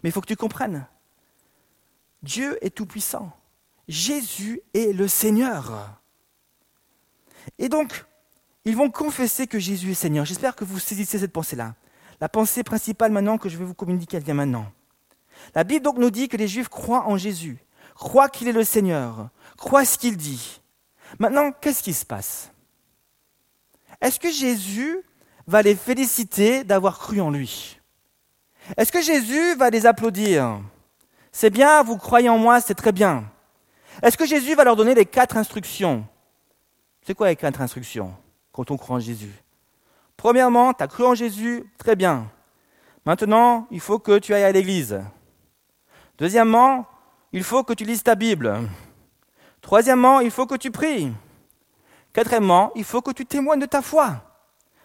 Mais 0.03 0.09
il 0.09 0.13
faut 0.13 0.21
que 0.21 0.27
tu 0.27 0.37
comprennes, 0.37 0.87
Dieu 2.23 2.57
est 2.65 2.71
tout-puissant. 2.71 3.33
Jésus 3.89 4.63
est 4.73 4.93
le 4.93 5.09
Seigneur. 5.09 6.01
Et 7.59 7.69
donc, 7.69 8.05
ils 8.65 8.77
vont 8.77 8.91
confesser 8.91 9.49
que 9.49 9.59
Jésus 9.59 9.91
est 9.91 9.95
Seigneur. 9.95 10.25
J'espère 10.25 10.55
que 10.55 10.65
vous 10.65 10.79
saisissez 10.79 11.19
cette 11.19 11.33
pensée-là. 11.33 11.75
La 12.21 12.29
pensée 12.29 12.63
principale 12.63 13.11
maintenant 13.11 13.37
que 13.37 13.49
je 13.49 13.59
vais 13.59 13.65
vous 13.65 13.75
communiquer, 13.75 14.19
elle 14.19 14.23
vient 14.23 14.35
maintenant. 14.35 14.71
La 15.57 15.65
Bible 15.65 15.85
donc 15.85 15.99
nous 15.99 16.11
dit 16.11 16.29
que 16.29 16.37
les 16.37 16.47
Juifs 16.47 16.69
croient 16.69 17.09
en 17.09 17.17
Jésus, 17.17 17.59
croient 17.97 18.29
qu'il 18.29 18.47
est 18.47 18.53
le 18.53 18.63
Seigneur, 18.63 19.31
croient 19.57 19.85
ce 19.85 19.99
qu'il 19.99 20.17
dit. 20.17 20.61
Maintenant, 21.19 21.51
qu'est-ce 21.51 21.83
qui 21.83 21.93
se 21.93 22.07
passe? 22.07 22.53
Est-ce 24.01 24.21
que 24.21 24.31
Jésus 24.31 25.03
va 25.47 25.63
les 25.63 25.75
féliciter 25.75 26.65
d'avoir 26.65 26.99
cru 26.99 27.21
en 27.21 27.31
lui 27.31 27.79
Est-ce 28.77 28.93
que 28.93 29.03
Jésus 29.03 29.55
va 29.57 29.71
les 29.71 29.87
applaudir? 29.87 30.61
C'est 31.33 31.51
bien, 31.51 31.83
vous 31.83 31.97
croyez 31.97 32.29
en 32.29 32.39
moi, 32.39 32.61
c'est 32.61 32.75
très 32.75 32.93
bien. 32.93 33.25
Est-ce 34.03 34.17
que 34.17 34.27
Jésus 34.27 34.55
va 34.55 34.65
leur 34.65 34.77
donner 34.77 34.95
les 34.95 35.07
quatre 35.07 35.37
instructions? 35.37 36.07
C'est 37.07 37.15
quoi 37.15 37.29
les 37.29 37.37
quatre 37.37 37.61
instructions 37.61 38.15
quand 38.53 38.71
on 38.71 38.77
croit 38.77 38.97
en 38.97 39.01
Jésus? 39.01 39.33
Premièrement, 40.17 40.73
tu 40.73 40.83
as 40.83 40.87
cru 40.87 41.05
en 41.05 41.15
Jésus, 41.15 41.65
très 41.79 41.97
bien. 41.97 42.31
Maintenant, 43.05 43.67
il 43.71 43.81
faut 43.81 43.99
que 43.99 44.19
tu 44.19 44.35
ailles 44.35 44.45
à 44.45 44.53
l'église. 44.53 45.01
Deuxièmement, 46.19 46.87
il 47.33 47.43
faut 47.43 47.65
que 47.65 47.73
tu 47.73 47.85
lises 47.85 48.05
ta 48.05 48.15
Bible. 48.15 48.61
Troisièmement, 49.61 50.21
il 50.21 50.31
faut 50.31 50.47
que 50.47 50.55
tu 50.55 50.71
pries. 50.71 51.13
Quatrièmement, 52.13 52.71
il 52.75 52.85
faut 52.85 53.01
que 53.01 53.11
tu 53.11 53.25
témoignes 53.27 53.61
de 53.61 53.67
ta 53.67 53.83
foi. 53.83 54.32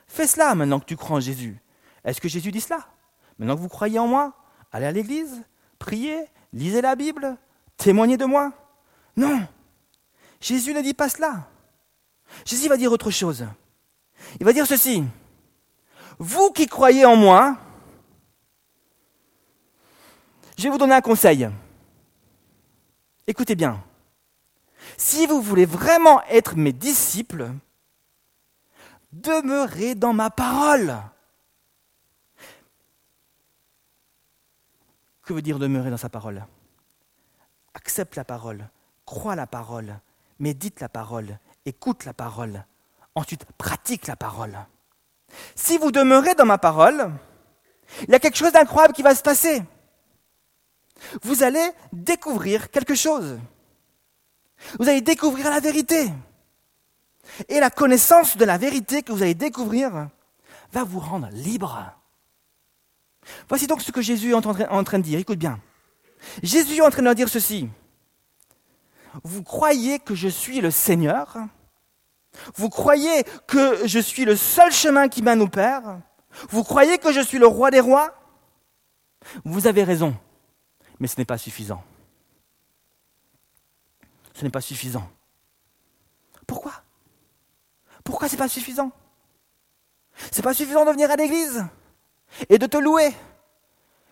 Fais 0.08 0.28
cela 0.28 0.56
maintenant 0.56 0.80
que 0.80 0.86
tu 0.86 0.96
crois 0.96 1.18
en 1.18 1.20
Jésus. 1.20 1.62
Est-ce 2.04 2.22
que 2.22 2.30
Jésus 2.30 2.52
dit 2.52 2.62
cela? 2.62 2.88
Maintenant 3.38 3.56
que 3.56 3.62
vous 3.62 3.70
croyez 3.70 4.00
en 4.00 4.08
moi, 4.08 4.34
allez 4.72 4.86
à 4.86 4.92
l'église, 4.92 5.44
priez, 5.80 6.26
lisez 6.54 6.82
la 6.82 6.96
Bible, 6.96 7.38
témoignez 7.76 8.18
de 8.18 8.26
moi. 8.26 8.54
Non, 9.16 9.48
Jésus 10.40 10.74
ne 10.74 10.82
dit 10.82 10.94
pas 10.94 11.10
cela. 11.10 11.48
Jésus 12.46 12.68
va 12.68 12.78
dire 12.78 12.92
autre 12.92 13.12
chose. 13.12 13.46
Il 14.40 14.46
va 14.46 14.54
dire 14.54 14.66
ceci. 14.66 15.04
Vous 16.20 16.52
qui 16.52 16.68
croyez 16.68 17.06
en 17.06 17.16
moi, 17.16 17.58
Je 20.58 20.64
vais 20.64 20.70
vous 20.70 20.80
donner 20.80 20.96
un 20.96 21.02
conseil. 21.02 21.48
Écoutez 23.28 23.54
bien. 23.54 23.84
Si 24.98 25.28
vous 25.28 25.40
voulez 25.40 25.68
vraiment 25.68 26.24
être 26.24 26.56
mes 26.56 26.74
disciples, 26.74 27.52
demeurez 29.22 29.96
dans 29.96 30.14
ma 30.14 30.30
parole. 30.30 30.96
Que 35.24 35.34
veut 35.34 35.42
dire 35.42 35.60
demeurer 35.60 35.90
dans 35.90 35.98
sa 35.98 36.10
parole? 36.10 36.46
Accepte 37.74 38.16
la 38.16 38.24
parole, 38.24 38.68
crois 39.06 39.36
la 39.36 39.48
parole, 39.48 40.00
médite 40.40 40.80
la 40.80 40.90
parole, 40.90 41.38
écoute 41.66 42.06
la 42.06 42.14
parole, 42.14 42.64
ensuite 43.14 43.46
pratique 43.58 44.08
la 44.08 44.16
parole. 44.16 44.58
Si 45.56 45.78
vous 45.78 45.92
demeurez 45.92 46.34
dans 46.36 46.46
ma 46.46 46.58
parole, 46.58 47.12
il 48.04 48.12
y 48.12 48.16
a 48.16 48.20
quelque 48.20 48.38
chose 48.38 48.54
d'incroyable 48.54 48.94
qui 48.94 49.04
va 49.04 49.16
se 49.16 49.22
passer. 49.22 49.62
Vous 51.22 51.44
allez 51.44 51.72
découvrir 51.92 52.72
quelque 52.72 52.96
chose. 52.96 53.38
Vous 54.80 54.88
allez 54.88 55.02
découvrir 55.02 55.50
la 55.50 55.60
vérité. 55.60 56.12
Et 57.50 57.60
la 57.60 57.70
connaissance 57.70 58.38
de 58.38 58.46
la 58.46 58.58
vérité 58.58 59.04
que 59.04 59.12
vous 59.12 59.22
allez 59.22 59.36
découvrir 59.36 60.10
va 60.72 60.84
vous 60.84 61.00
rendre 61.00 61.30
libre. 61.32 61.94
Voici 63.50 63.68
donc 63.68 63.82
ce 63.82 63.92
que 63.92 64.02
Jésus 64.02 64.32
est 64.32 64.34
en 64.34 64.84
train 64.84 65.00
de 65.00 65.04
dire. 65.04 65.20
Écoute 65.20 65.40
bien. 65.40 65.60
Jésus 66.42 66.78
est 66.78 66.82
en 66.82 66.90
train 66.90 67.04
de 67.04 67.14
dire 67.14 67.30
ceci. 67.30 67.70
Vous 69.24 69.44
croyez 69.44 70.00
que 70.00 70.16
je 70.16 70.28
suis 70.28 70.62
le 70.62 70.72
Seigneur? 70.72 71.38
Vous 72.56 72.70
croyez 72.70 73.24
que 73.48 73.88
je 73.88 74.00
suis 74.00 74.26
le 74.26 74.36
seul 74.36 74.72
chemin 74.72 75.08
qui 75.08 75.22
mène 75.22 75.42
au 75.42 75.48
Père? 75.48 76.00
Vous 76.50 76.64
croyez 76.64 76.98
que 77.00 77.12
je 77.12 77.22
suis 77.22 77.40
le 77.40 77.48
roi 77.48 77.72
des 77.72 77.80
rois? 77.80 78.14
Vous 79.44 79.68
avez 79.68 79.84
raison, 79.84 80.16
mais 81.00 81.08
ce 81.08 81.18
n'est 81.18 81.26
pas 81.26 81.38
suffisant. 81.38 81.84
Ce 84.34 84.44
n'est 84.44 84.52
pas 84.52 84.62
suffisant. 84.62 85.10
Pourquoi? 86.46 86.74
Pourquoi 88.08 88.30
ce 88.30 88.36
n'est 88.36 88.38
pas 88.38 88.48
suffisant? 88.48 88.90
C'est 90.32 90.42
pas 90.42 90.54
suffisant 90.54 90.86
de 90.86 90.92
venir 90.92 91.12
à 91.12 91.18
l'église 91.18 91.66
et 92.48 92.58
de 92.58 92.66
te 92.66 92.78
louer. 92.78 93.14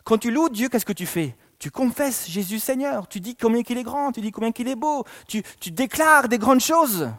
Quand 0.03 0.17
tu 0.17 0.31
loues 0.31 0.49
Dieu, 0.49 0.67
qu'est-ce 0.67 0.83
que 0.85 0.91
tu 0.91 1.05
fais? 1.05 1.33
Tu 1.59 1.71
confesses 1.71 2.29
Jésus 2.29 2.59
Seigneur, 2.59 3.07
tu 3.07 3.21
dis 3.21 3.37
combien 3.37 3.63
qu'il 3.63 3.77
est 3.77 3.83
grand, 3.83 4.11
tu 4.11 4.19
dis 4.19 4.31
combien 4.31 4.51
qu'il 4.51 4.67
est 4.67 4.75
beau, 4.75 5.05
tu, 5.29 5.43
tu 5.61 5.71
déclares 5.71 6.27
des 6.27 6.37
grandes 6.37 6.59
choses. 6.59 7.09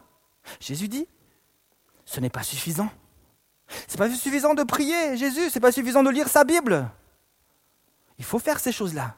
Jésus 0.61 0.87
dit, 0.87 1.09
ce 2.05 2.21
n'est 2.21 2.29
pas 2.29 2.43
suffisant. 2.43 2.91
C'est 3.89 3.97
pas 3.97 4.11
suffisant 4.11 4.53
de 4.53 4.63
prier 4.63 5.17
Jésus, 5.17 5.49
c'est 5.49 5.61
pas 5.61 5.73
suffisant 5.73 6.03
de 6.03 6.11
lire 6.11 6.29
sa 6.29 6.45
Bible. 6.45 6.91
Il 8.19 8.25
faut 8.27 8.39
faire 8.39 8.61
ces 8.61 8.71
choses-là. 8.71 9.17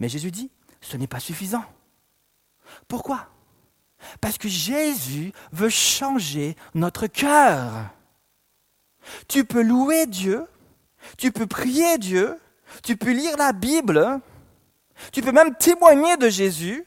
Mais 0.00 0.08
Jésus 0.08 0.32
dit, 0.32 0.50
ce 0.80 0.96
n'est 0.96 1.06
pas 1.06 1.20
suffisant. 1.20 1.64
Pourquoi? 2.88 3.28
Parce 4.20 4.38
que 4.38 4.48
Jésus 4.48 5.32
veut 5.52 5.68
changer 5.68 6.56
notre 6.74 7.06
cœur. 7.06 7.70
Tu 9.28 9.44
peux 9.44 9.62
louer 9.62 10.06
Dieu, 10.06 10.46
tu 11.18 11.32
peux 11.32 11.46
prier 11.46 11.98
Dieu, 11.98 12.38
tu 12.82 12.96
peux 12.96 13.12
lire 13.12 13.36
la 13.36 13.52
Bible, 13.52 14.20
tu 15.12 15.22
peux 15.22 15.32
même 15.32 15.54
témoigner 15.56 16.16
de 16.16 16.28
Jésus 16.28 16.86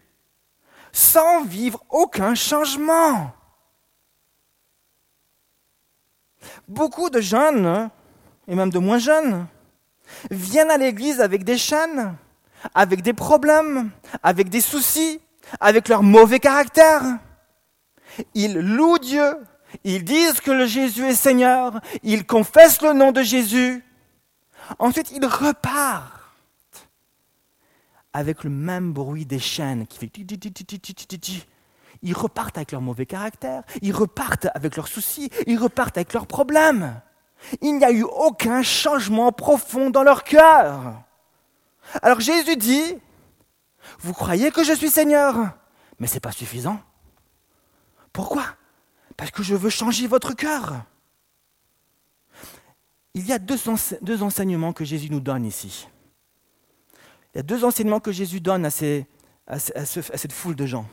sans 0.91 1.43
vivre 1.43 1.83
aucun 1.89 2.35
changement. 2.35 3.33
Beaucoup 6.67 7.09
de 7.09 7.19
jeunes, 7.19 7.89
et 8.47 8.55
même 8.55 8.69
de 8.69 8.79
moins 8.79 8.97
jeunes, 8.97 9.47
viennent 10.31 10.71
à 10.71 10.77
l'église 10.77 11.19
avec 11.19 11.43
des 11.43 11.57
chaînes, 11.57 12.15
avec 12.73 13.01
des 13.01 13.13
problèmes, 13.13 13.91
avec 14.23 14.49
des 14.49 14.61
soucis, 14.61 15.19
avec 15.59 15.87
leur 15.87 16.03
mauvais 16.03 16.39
caractère. 16.39 17.01
Ils 18.33 18.59
louent 18.59 18.99
Dieu, 18.99 19.37
ils 19.83 20.03
disent 20.03 20.41
que 20.41 20.51
le 20.51 20.65
Jésus 20.65 21.05
est 21.05 21.15
Seigneur, 21.15 21.79
ils 22.03 22.25
confessent 22.25 22.81
le 22.81 22.93
nom 22.93 23.11
de 23.11 23.21
Jésus. 23.21 23.83
Ensuite, 24.79 25.11
ils 25.11 25.25
repartent 25.25 26.11
avec 28.13 28.43
le 28.43 28.49
même 28.49 28.93
bruit 28.93 29.25
des 29.25 29.39
chaînes 29.39 29.85
qui 29.87 29.99
fait 29.99 30.11
ils 32.01 32.13
repartent 32.13 32.57
avec 32.57 32.71
leur 32.71 32.81
mauvais 32.81 33.05
caractère, 33.05 33.63
ils 33.81 33.93
repartent 33.93 34.47
avec 34.53 34.75
leurs 34.75 34.87
soucis, 34.87 35.29
ils 35.47 35.57
repartent 35.57 35.97
avec 35.97 36.13
leurs 36.13 36.27
problèmes. 36.27 37.01
Il 37.61 37.77
n'y 37.77 37.85
a 37.85 37.91
eu 37.91 38.03
aucun 38.03 38.63
changement 38.63 39.31
profond 39.31 39.89
dans 39.89 40.03
leur 40.03 40.23
cœur. 40.23 41.01
Alors 42.01 42.19
Jésus 42.19 42.57
dit, 42.57 42.95
vous 43.99 44.13
croyez 44.13 44.51
que 44.51 44.63
je 44.63 44.73
suis 44.73 44.89
Seigneur, 44.89 45.35
mais 45.99 46.07
ce 46.07 46.15
n'est 46.15 46.19
pas 46.19 46.31
suffisant. 46.31 46.79
Pourquoi? 48.13 48.45
Parce 49.17 49.31
que 49.31 49.43
je 49.43 49.55
veux 49.55 49.69
changer 49.69 50.07
votre 50.07 50.33
cœur. 50.33 50.83
Il 53.13 53.25
y 53.25 53.31
a 53.31 53.39
deux, 53.39 53.57
enseignements 54.21 54.73
que 54.73 54.83
Jésus 54.83 55.09
nous 55.09 55.21
donne 55.21 55.45
ici. 55.45 55.87
Il 57.33 57.37
y 57.37 57.39
a 57.39 57.43
deux 57.43 57.63
enseignements 57.63 58.01
que 58.01 58.11
Jésus 58.11 58.41
donne 58.41 58.65
à, 58.65 58.69
cette 58.69 60.33
foule 60.33 60.55
de 60.55 60.65
gens. 60.65 60.85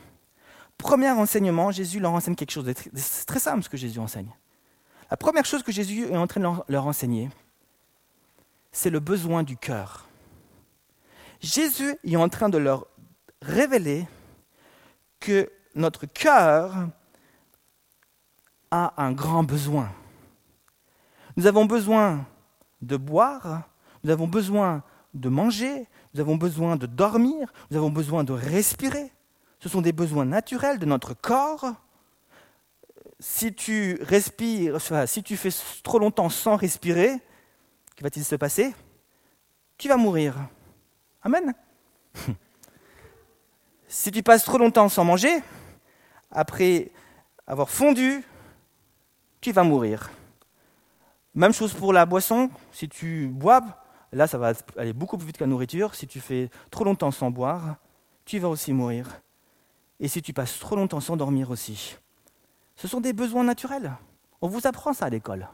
Premier 0.77 1.09
enseignement, 1.11 1.71
Jésus 1.71 1.99
leur 1.99 2.13
enseigne 2.13 2.35
quelque 2.35 2.51
chose. 2.51 2.71
C'est 2.95 3.25
très 3.25 3.39
simple 3.39 3.63
ce 3.63 3.69
que 3.69 3.77
Jésus 3.77 3.99
enseigne. 3.99 4.31
La 5.11 5.17
première 5.17 5.45
chose 5.45 5.63
que 5.63 5.71
Jésus 5.71 6.05
est 6.07 6.17
en 6.17 6.27
train 6.27 6.39
de 6.39 6.47
leur 6.69 6.87
enseigner, 6.87 7.29
c'est 8.71 8.89
le 8.89 8.99
besoin 8.99 9.43
du 9.43 9.57
cœur. 9.57 10.07
Jésus 11.41 11.95
est 12.05 12.15
en 12.15 12.29
train 12.29 12.49
de 12.49 12.57
leur 12.57 12.87
révéler 13.43 14.07
que 15.19 15.51
notre 15.75 16.05
cœur 16.05 16.87
a 18.71 18.93
un 18.97 19.11
grand 19.11 19.43
besoin. 19.43 19.91
Nous 21.35 21.47
avons 21.47 21.65
besoin 21.65 22.25
de 22.81 22.97
boire, 22.97 23.69
nous 24.03 24.11
avons 24.11 24.27
besoin 24.27 24.83
de 25.13 25.29
manger, 25.29 25.87
nous 26.13 26.21
avons 26.21 26.35
besoin 26.35 26.75
de 26.75 26.85
dormir, 26.85 27.51
nous 27.69 27.77
avons 27.77 27.89
besoin 27.89 28.23
de 28.23 28.33
respirer. 28.33 29.11
Ce 29.59 29.69
sont 29.69 29.81
des 29.81 29.93
besoins 29.93 30.25
naturels 30.25 30.79
de 30.79 30.85
notre 30.85 31.13
corps. 31.13 31.73
Si 33.19 33.53
tu 33.53 33.97
respires, 34.01 34.77
si 35.05 35.23
tu 35.23 35.37
fais 35.37 35.49
trop 35.83 35.99
longtemps 35.99 36.29
sans 36.29 36.55
respirer, 36.55 37.19
que 37.95 38.03
va-t-il 38.03 38.25
se 38.25 38.35
passer? 38.35 38.73
Tu 39.77 39.87
vas 39.87 39.97
mourir. 39.97 40.35
Amen. 41.21 41.53
si 43.93 44.09
tu 44.09 44.23
passes 44.23 44.43
trop 44.43 44.57
longtemps 44.57 44.89
sans 44.89 45.05
manger, 45.05 45.43
après 46.31 46.89
avoir 47.45 47.69
fondu, 47.69 48.23
tu 49.39 49.51
vas 49.51 49.63
mourir. 49.63 50.09
Même 51.35 51.53
chose 51.53 51.73
pour 51.75 51.93
la 51.93 52.07
boisson, 52.07 52.49
si 52.71 52.89
tu 52.89 53.27
bois, 53.27 53.61
là 54.11 54.25
ça 54.25 54.39
va 54.39 54.53
aller 54.77 54.93
beaucoup 54.93 55.15
plus 55.17 55.27
vite 55.27 55.37
que 55.37 55.43
la 55.43 55.49
nourriture, 55.49 55.93
si 55.93 56.07
tu 56.07 56.19
fais 56.19 56.49
trop 56.71 56.83
longtemps 56.83 57.11
sans 57.11 57.29
boire, 57.29 57.75
tu 58.25 58.39
vas 58.39 58.49
aussi 58.49 58.73
mourir. 58.73 59.21
Et 59.99 60.07
si 60.07 60.23
tu 60.23 60.33
passes 60.33 60.57
trop 60.57 60.75
longtemps 60.75 60.99
sans 60.99 61.15
dormir 61.15 61.51
aussi. 61.51 61.95
Ce 62.75 62.87
sont 62.87 62.99
des 62.99 63.13
besoins 63.13 63.43
naturels. 63.43 63.93
On 64.41 64.47
vous 64.47 64.65
apprend 64.65 64.93
ça 64.93 65.05
à 65.05 65.09
l'école. 65.09 65.47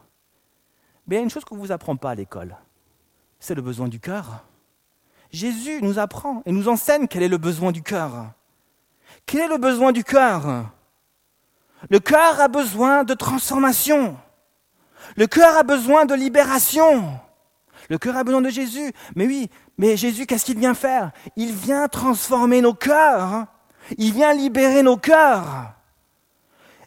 Mais 1.06 1.16
il 1.16 1.18
y 1.18 1.20
a 1.20 1.24
une 1.24 1.30
chose 1.30 1.44
qu'on 1.44 1.56
ne 1.56 1.60
vous 1.60 1.72
apprend 1.72 1.96
pas 1.96 2.12
à 2.12 2.14
l'école, 2.14 2.56
c'est 3.38 3.54
le 3.54 3.60
besoin 3.60 3.88
du 3.88 4.00
cœur. 4.00 4.46
Jésus 5.32 5.80
nous 5.82 5.98
apprend 5.98 6.42
et 6.46 6.52
nous 6.52 6.68
enseigne 6.68 7.06
quel 7.06 7.22
est 7.22 7.28
le 7.28 7.38
besoin 7.38 7.72
du 7.72 7.82
cœur. 7.82 8.32
Quel 9.26 9.42
est 9.42 9.48
le 9.48 9.58
besoin 9.58 9.92
du 9.92 10.02
cœur? 10.02 10.66
Le 11.88 12.00
cœur 12.00 12.40
a 12.40 12.48
besoin 12.48 13.04
de 13.04 13.14
transformation. 13.14 14.16
Le 15.16 15.26
cœur 15.26 15.56
a 15.56 15.62
besoin 15.62 16.04
de 16.04 16.14
libération. 16.14 17.18
Le 17.88 17.98
cœur 17.98 18.16
a 18.16 18.24
besoin 18.24 18.42
de 18.42 18.50
Jésus. 18.50 18.92
Mais 19.14 19.26
oui, 19.26 19.50
mais 19.78 19.96
Jésus, 19.96 20.26
qu'est-ce 20.26 20.44
qu'il 20.44 20.58
vient 20.58 20.74
faire? 20.74 21.12
Il 21.36 21.52
vient 21.52 21.88
transformer 21.88 22.60
nos 22.60 22.74
cœurs. 22.74 23.46
Il 23.98 24.12
vient 24.12 24.34
libérer 24.34 24.82
nos 24.82 24.96
cœurs. 24.96 25.72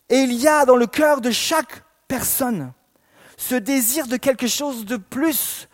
Et 0.09 0.19
il 0.19 0.33
y 0.33 0.47
a 0.47 0.65
dans 0.65 0.75
le 0.75 0.85
cœur 0.85 1.21
de 1.21 1.31
chaque 1.31 1.83
personne 2.07 2.71
ce 3.37 3.55
désir 3.55 4.07
de 4.07 4.17
quelque 4.17 4.47
chose 4.47 4.85
de 4.85 4.97
plus, 4.97 5.67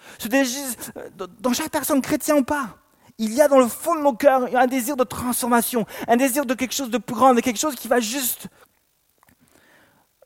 dans 1.39 1.53
chaque 1.53 1.71
personne, 1.71 2.01
chrétien 2.01 2.37
ou 2.37 2.43
pas, 2.43 2.77
il 3.17 3.33
y 3.33 3.41
a 3.41 3.47
dans 3.47 3.59
le 3.59 3.67
fond 3.67 3.95
de 3.95 4.01
nos 4.01 4.13
cœurs 4.13 4.55
un 4.55 4.67
désir 4.67 4.95
de 4.95 5.03
transformation, 5.03 5.85
un 6.07 6.15
désir 6.15 6.45
de 6.45 6.53
quelque 6.53 6.73
chose 6.73 6.89
de 6.89 6.97
plus 6.97 7.15
grand, 7.15 7.33
de 7.33 7.41
quelque 7.41 7.59
chose 7.59 7.75
qui 7.75 7.87
va 7.87 7.99
juste 7.99 8.47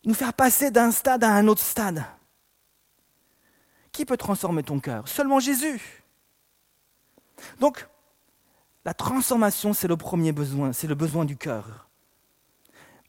nous 0.06 0.14
faire 0.14 0.34
passer 0.34 0.70
d'un 0.70 0.92
stade 0.92 1.24
à 1.24 1.32
un 1.32 1.48
autre 1.48 1.62
stade. 1.62 2.04
Qui 3.92 4.06
peut 4.06 4.18
transformer 4.18 4.64
ton 4.64 4.80
cœur? 4.80 5.08
Seulement 5.08 5.40
Jésus. 5.40 6.04
Donc, 7.60 7.88
la 8.86 8.94
transformation, 8.94 9.74
c'est 9.74 9.88
le 9.88 9.98
premier 9.98 10.32
besoin, 10.32 10.74
c'est 10.74 10.88
le 10.88 10.96
besoin 10.96 11.26
du 11.26 11.38
cœur. 11.38 11.90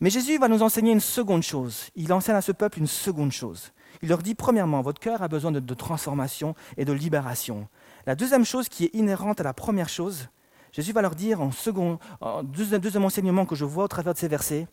Mais 0.00 0.10
Jésus 0.10 0.38
va 0.38 0.48
nous 0.48 0.62
enseigner 0.62 0.92
une 0.92 1.00
seconde 1.00 1.42
chose. 1.42 1.90
Il 1.94 2.12
enseigne 2.12 2.36
à 2.36 2.42
ce 2.42 2.52
peuple 2.52 2.78
une 2.78 2.86
seconde 2.86 3.32
chose. 3.32 3.72
Il 4.04 4.08
leur 4.08 4.22
dit, 4.22 4.34
premièrement, 4.34 4.82
votre 4.82 5.00
cœur 5.00 5.22
a 5.22 5.28
besoin 5.28 5.50
de, 5.50 5.74
transformation 5.74 6.54
et 6.76 6.84
de 6.84 6.92
libération. 6.92 7.68
La 8.04 8.14
deuxième 8.14 8.44
chose 8.44 8.68
qui 8.68 8.84
est 8.84 8.90
inhérente 8.94 9.40
à 9.40 9.44
la 9.44 9.54
première 9.54 9.88
chose, 9.88 10.28
Jésus 10.72 10.92
va 10.92 11.00
leur 11.00 11.14
dire 11.14 11.40
en 11.40 11.50
second, 11.50 11.98
en 12.20 12.42
deuxième, 12.42 12.82
deuxième 12.82 13.06
enseignement 13.06 13.46
que 13.46 13.54
je 13.54 13.64
vois 13.64 13.84
au 13.84 13.88
travers 13.88 14.12
de 14.12 14.18
ces 14.18 14.28
versets, 14.28 14.68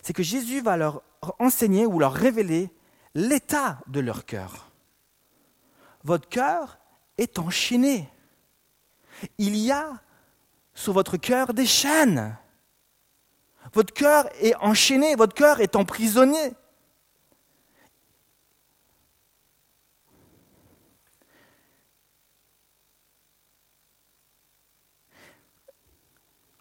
c'est 0.00 0.14
que 0.14 0.22
Jésus 0.22 0.62
va 0.62 0.78
leur 0.78 1.02
enseigner 1.38 1.84
ou 1.84 1.98
leur 1.98 2.14
révéler 2.14 2.70
l'état 3.14 3.80
de 3.86 4.00
leur 4.00 4.24
cœur. 4.24 4.70
Votre 6.02 6.26
cœur 6.26 6.78
est 7.18 7.38
enchaîné. 7.38 8.08
Il 9.36 9.58
y 9.58 9.70
a 9.70 9.90
sur 10.72 10.94
votre 10.94 11.18
cœur 11.18 11.52
des 11.52 11.66
chaînes. 11.66 12.34
Votre 13.74 13.92
cœur 13.92 14.26
est 14.40 14.54
enchaîné, 14.54 15.16
votre 15.16 15.34
cœur 15.34 15.60
est 15.60 15.76
emprisonné. 15.76 16.54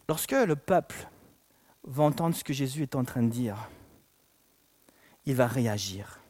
Lorsque 0.10 0.32
le 0.32 0.56
peuple 0.56 1.08
va 1.84 2.04
entendre 2.04 2.36
ce 2.36 2.44
que 2.44 2.54
Jésus 2.54 2.84
est 2.84 2.96
en 2.96 3.04
train 3.04 3.24
de 3.24 3.30
dire, 3.30 3.70
il 5.26 5.36
va 5.36 5.48
réagir. 5.48 6.22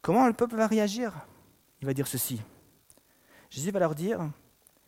Comment 0.00 0.26
le 0.26 0.32
peuple 0.32 0.56
va 0.56 0.66
réagir? 0.66 1.12
Il 1.80 1.86
va 1.86 1.92
dire 1.92 2.06
ceci. 2.06 2.40
Jésus 3.50 3.70
va 3.70 3.80
leur 3.80 3.94
dire, 3.94 4.20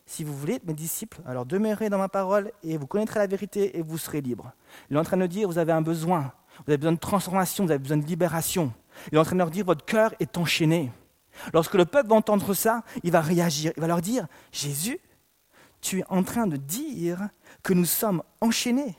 si 0.05 0.23
vous 0.23 0.35
voulez 0.35 0.55
être 0.55 0.65
mes 0.65 0.73
disciples, 0.73 1.19
alors 1.25 1.45
demeurez 1.45 1.89
dans 1.89 1.97
ma 1.97 2.09
parole 2.09 2.51
et 2.63 2.77
vous 2.77 2.87
connaîtrez 2.87 3.19
la 3.19 3.27
vérité 3.27 3.77
et 3.77 3.81
vous 3.81 3.97
serez 3.97 4.21
libres. 4.21 4.51
Il 4.89 4.95
est 4.95 4.99
en 4.99 5.03
train 5.03 5.17
de 5.17 5.27
dire, 5.27 5.47
vous 5.47 5.57
avez 5.57 5.71
un 5.71 5.81
besoin, 5.81 6.33
vous 6.65 6.71
avez 6.71 6.77
besoin 6.77 6.93
de 6.93 6.99
transformation, 6.99 7.65
vous 7.65 7.71
avez 7.71 7.79
besoin 7.79 7.97
de 7.97 8.05
libération. 8.05 8.73
Il 9.11 9.15
est 9.15 9.19
en 9.19 9.23
train 9.23 9.35
de 9.35 9.39
leur 9.39 9.51
dire, 9.51 9.65
votre 9.65 9.85
cœur 9.85 10.15
est 10.19 10.37
enchaîné. 10.37 10.91
Lorsque 11.53 11.75
le 11.75 11.85
peuple 11.85 12.09
va 12.09 12.15
entendre 12.15 12.53
ça, 12.53 12.83
il 13.03 13.11
va 13.11 13.21
réagir. 13.21 13.71
Il 13.77 13.81
va 13.81 13.87
leur 13.87 14.01
dire, 14.01 14.27
Jésus, 14.51 14.99
tu 15.81 15.99
es 15.99 16.03
en 16.09 16.23
train 16.23 16.47
de 16.47 16.57
dire 16.57 17.29
que 17.63 17.73
nous 17.73 17.85
sommes 17.85 18.23
enchaînés. 18.41 18.95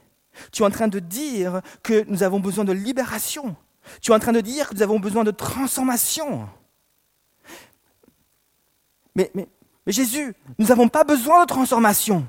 Tu 0.52 0.62
es 0.62 0.66
en 0.66 0.70
train 0.70 0.88
de 0.88 0.98
dire 0.98 1.60
que 1.82 2.04
nous 2.08 2.22
avons 2.22 2.40
besoin 2.40 2.64
de 2.64 2.72
libération. 2.72 3.56
Tu 4.00 4.12
es 4.12 4.14
en 4.14 4.18
train 4.18 4.32
de 4.32 4.40
dire 4.40 4.68
que 4.68 4.74
nous 4.74 4.82
avons 4.82 5.00
besoin 5.00 5.24
de 5.24 5.30
transformation. 5.30 6.48
Mais, 9.14 9.30
Jésus, 9.86 10.34
nous 10.58 10.66
n'avons 10.66 10.88
pas 10.88 11.04
besoin 11.04 11.42
de 11.42 11.46
transformation. 11.46 12.26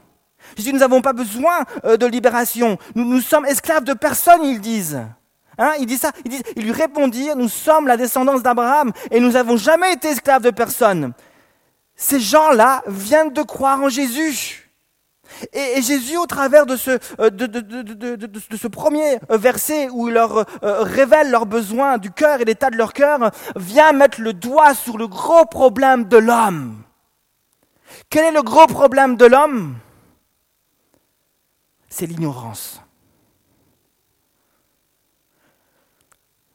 Jésus, 0.57 0.73
nous 0.73 0.79
n'avons 0.79 1.01
pas 1.01 1.13
besoin 1.13 1.65
euh, 1.83 1.97
de 1.97 2.05
libération. 2.05 2.77
Nous, 2.95 3.21
sommes 3.21 3.45
esclaves 3.45 3.83
de 3.83 3.93
personne, 3.93 4.43
ils 4.43 4.61
disent. 4.61 4.99
Hein, 5.57 5.73
il 5.79 5.85
dit 5.85 5.97
ça, 5.97 6.13
il, 6.23 6.31
dit, 6.31 6.41
lui 6.55 6.71
répondit, 6.71 7.27
nous 7.35 7.49
sommes 7.49 7.85
la 7.85 7.97
descendance 7.97 8.41
d'Abraham 8.41 8.93
et 9.11 9.19
nous 9.19 9.31
n'avons 9.31 9.57
jamais 9.57 9.91
été 9.91 10.07
esclaves 10.07 10.41
de 10.41 10.51
personne. 10.51 11.13
Ces 12.01 12.21
gens-là 12.21 12.81
viennent 12.87 13.33
de 13.33 13.41
croire 13.41 13.81
en 13.81 13.89
Jésus. 13.89 14.71
Et, 15.51 15.81
Jésus, 15.81 16.15
au 16.15 16.25
travers 16.27 16.65
de 16.65 16.77
ce, 16.77 18.67
premier 18.67 19.19
verset 19.29 19.89
où 19.89 20.07
il 20.07 20.13
leur 20.13 20.37
euh, 20.63 20.81
révèle 20.83 21.29
leurs 21.29 21.45
besoins 21.45 21.97
du 21.97 22.09
cœur 22.09 22.39
et 22.39 22.45
l'état 22.45 22.69
de 22.69 22.77
leur 22.77 22.93
cœur, 22.93 23.31
vient 23.57 23.91
mettre 23.91 24.21
le 24.21 24.31
doigt 24.31 24.73
sur 24.75 24.97
le 24.97 25.09
gros 25.09 25.45
problème 25.45 26.05
de 26.05 26.15
l'homme. 26.15 26.81
Quel 28.09 28.27
est 28.27 28.31
le 28.31 28.43
gros 28.43 28.67
problème 28.67 29.17
de 29.17 29.25
l'homme? 29.25 29.77
C'est 31.89 32.05
l'ignorance. 32.05 32.81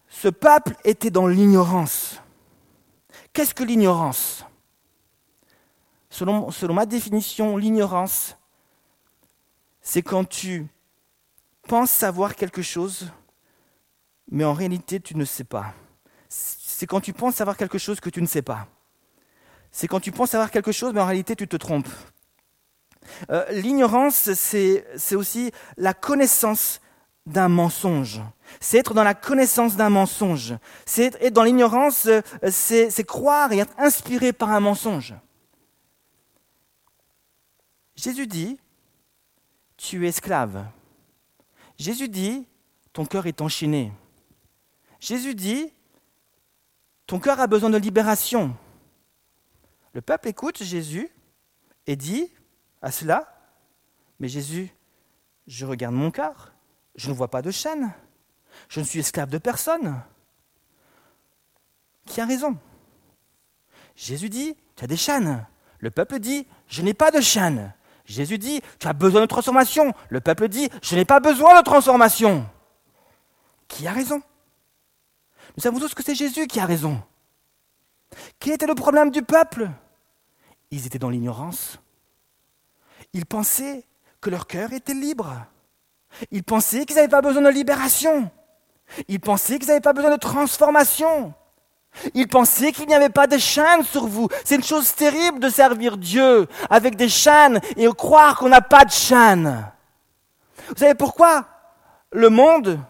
Ce 0.09 0.29
peuple 0.29 0.75
était 0.85 1.11
dans 1.11 1.27
l'ignorance. 1.27 2.19
Qu'est-ce 3.35 3.53
que 3.53 3.63
l'ignorance? 3.63 4.47
Selon, 6.15 6.75
ma 6.75 6.87
définition, 6.87 7.57
l'ignorance, 7.57 8.37
c'est 9.83 10.03
quand 10.03 10.25
tu 10.25 10.67
penses 11.69 11.91
savoir 11.91 12.37
quelque 12.37 12.63
chose, 12.63 13.11
mais 14.31 14.45
en 14.45 14.53
réalité 14.53 15.01
tu 15.01 15.17
ne 15.17 15.25
sais 15.25 15.45
pas. 15.45 15.75
C'est 16.29 16.87
quand 16.87 17.01
tu 17.01 17.13
penses 17.13 17.37
savoir 17.37 17.57
quelque 17.57 17.79
chose 17.79 18.01
que 18.01 18.11
tu 18.11 18.21
ne 18.23 18.27
sais 18.27 18.43
pas 18.43 18.67
c'est 19.75 19.89
quand 19.89 19.99
tu 19.99 20.13
penses 20.13 20.31
savoir 20.31 20.53
quelque 20.53 20.71
chose, 20.71 20.93
mais 20.95 21.01
en 21.01 21.07
réalité 21.07 21.35
tu 21.35 21.49
te 21.49 21.57
trompes. 21.57 21.89
Euh, 23.31 23.45
l'ignorance, 23.51 24.33
c'est 24.35 25.17
aussi 25.17 25.51
la 25.77 25.93
connaissance 25.95 26.81
d'un 27.27 27.49
mensonge. 27.49 28.23
C'est 28.61 28.79
être 28.79 28.95
dans 28.95 29.03
la 29.03 29.15
connaissance 29.15 29.75
d'un 29.75 29.91
mensonge. 29.91 30.55
C'est 30.87 31.21
être 31.21 31.33
dans 31.33 31.43
l'ignorance, 31.43 32.07
euh, 32.07 32.23
c'est 32.51 33.05
croire 33.05 33.53
et 33.53 33.59
être 33.59 33.75
inspiré 33.77 34.33
par 34.33 34.51
un 34.53 34.61
mensonge. 34.61 35.15
Jésus 37.97 38.27
dit, 38.27 38.59
tu 39.77 40.05
es 40.05 40.09
esclave. 40.09 40.67
Jésus 41.79 42.09
dit, 42.09 42.47
ton 42.93 43.05
cœur 43.07 43.27
est 43.27 43.41
enchaîné. 43.41 43.93
Jésus 45.01 45.35
dit, 45.35 45.73
ton 47.07 47.21
cœur 47.21 47.41
a 47.41 47.47
besoin 47.47 47.71
de 47.71 47.77
libération. 47.77 48.57
Le 49.93 50.01
peuple 50.01 50.29
écoute 50.29 50.63
Jésus 50.63 51.09
et 51.87 51.97
dit 51.97 52.31
à 52.83 52.91
cela, 52.91 53.31
mais 54.19 54.29
Jésus, 54.29 54.71
je 55.47 55.67
regarde 55.67 55.95
mon 55.95 56.11
cœur, 56.11 56.53
je 56.97 57.11
ne 57.11 57.15
vois 57.15 57.29
pas 57.29 57.43
de 57.43 57.51
chaîne, 57.51 57.93
je 58.69 58.81
ne 58.81 58.85
suis 58.85 59.01
esclave 59.01 59.31
de 59.31 59.39
personne. 59.39 60.01
Qui 62.07 62.21
a 62.21 62.27
raison? 62.27 62.59
Jésus 63.97 64.29
dit, 64.29 64.57
tu 64.77 64.85
as 64.85 64.87
des 64.87 64.97
chaînes. 64.97 65.47
Le 65.79 65.91
peuple 65.91 66.19
dit, 66.19 66.47
je 66.69 66.83
n'ai 66.83 66.95
pas 66.95 67.11
de 67.11 67.21
chaînes. 67.21 67.73
Jésus 68.05 68.39
dit, 68.39 68.61
tu 68.79 68.87
as 68.87 68.93
besoin 68.93 69.21
de 69.23 69.27
transformation. 69.27 69.93
Le 70.09 70.21
peuple 70.21 70.49
dit, 70.49 70.69
je 70.83 70.95
n'ai 70.95 71.05
pas 71.05 71.21
besoin 71.21 71.59
de 71.59 71.65
transformation. 71.65 72.47
Qui 73.69 73.87
a 73.87 73.93
raison? 73.93 74.21
Nous 75.57 75.63
savons 75.63 75.79
tous 75.79 75.95
que 75.95 76.03
c'est 76.03 76.15
Jésus 76.15 76.47
qui 76.47 76.61
a 76.61 76.67
raison. 76.67 77.03
Quel 78.39 78.55
était 78.55 78.67
le 78.67 78.75
problème 78.75 79.11
du 79.11 79.23
peuple? 79.23 79.71
Ils 80.71 80.87
étaient 80.87 80.99
dans 80.99 81.11
l'ignorance. 81.11 81.79
Ils 83.13 83.27
pensaient 83.27 83.85
que 84.21 84.31
leur 84.31 84.47
cœur 84.47 84.73
était 84.73 84.95
libre. 84.95 85.47
Ils 86.31 86.45
pensaient 86.45 86.85
qu'ils 86.85 86.97
n'avaient 86.97 87.09
pas 87.09 87.23
besoin 87.23 87.43
de 87.43 87.49
libération. 87.49 88.31
Ils 89.09 89.21
pensaient 89.21 89.59
qu'ils 89.59 89.69
n'avaient 89.69 89.81
pas 89.81 89.93
besoin 89.93 90.11
de 90.11 90.21
transformation. 90.21 91.33
Ils 92.15 92.29
pensaient 92.29 92.73
qu'il 92.73 92.87
n'y 92.87 92.95
avait 92.95 93.09
pas 93.09 93.27
de 93.27 93.39
chaînes 93.39 93.85
sur 93.85 94.07
vous. 94.07 94.29
C'est 94.45 94.57
une 94.57 94.65
chose 94.65 94.95
terrible 94.95 95.41
de 95.41 95.49
servir 95.49 95.97
Dieu 95.97 96.49
avec 96.69 96.97
des 96.97 97.09
chaînes 97.09 97.61
et 97.77 97.87
croire 97.89 98.37
qu'on 98.37 98.49
n'a 98.49 98.61
pas 98.61 98.85
de 98.85 98.91
chaînes. 98.91 99.67
Vous 100.69 100.77
savez 100.77 100.95
pourquoi 100.95 101.47
le 102.11 102.29
monde 102.31 102.81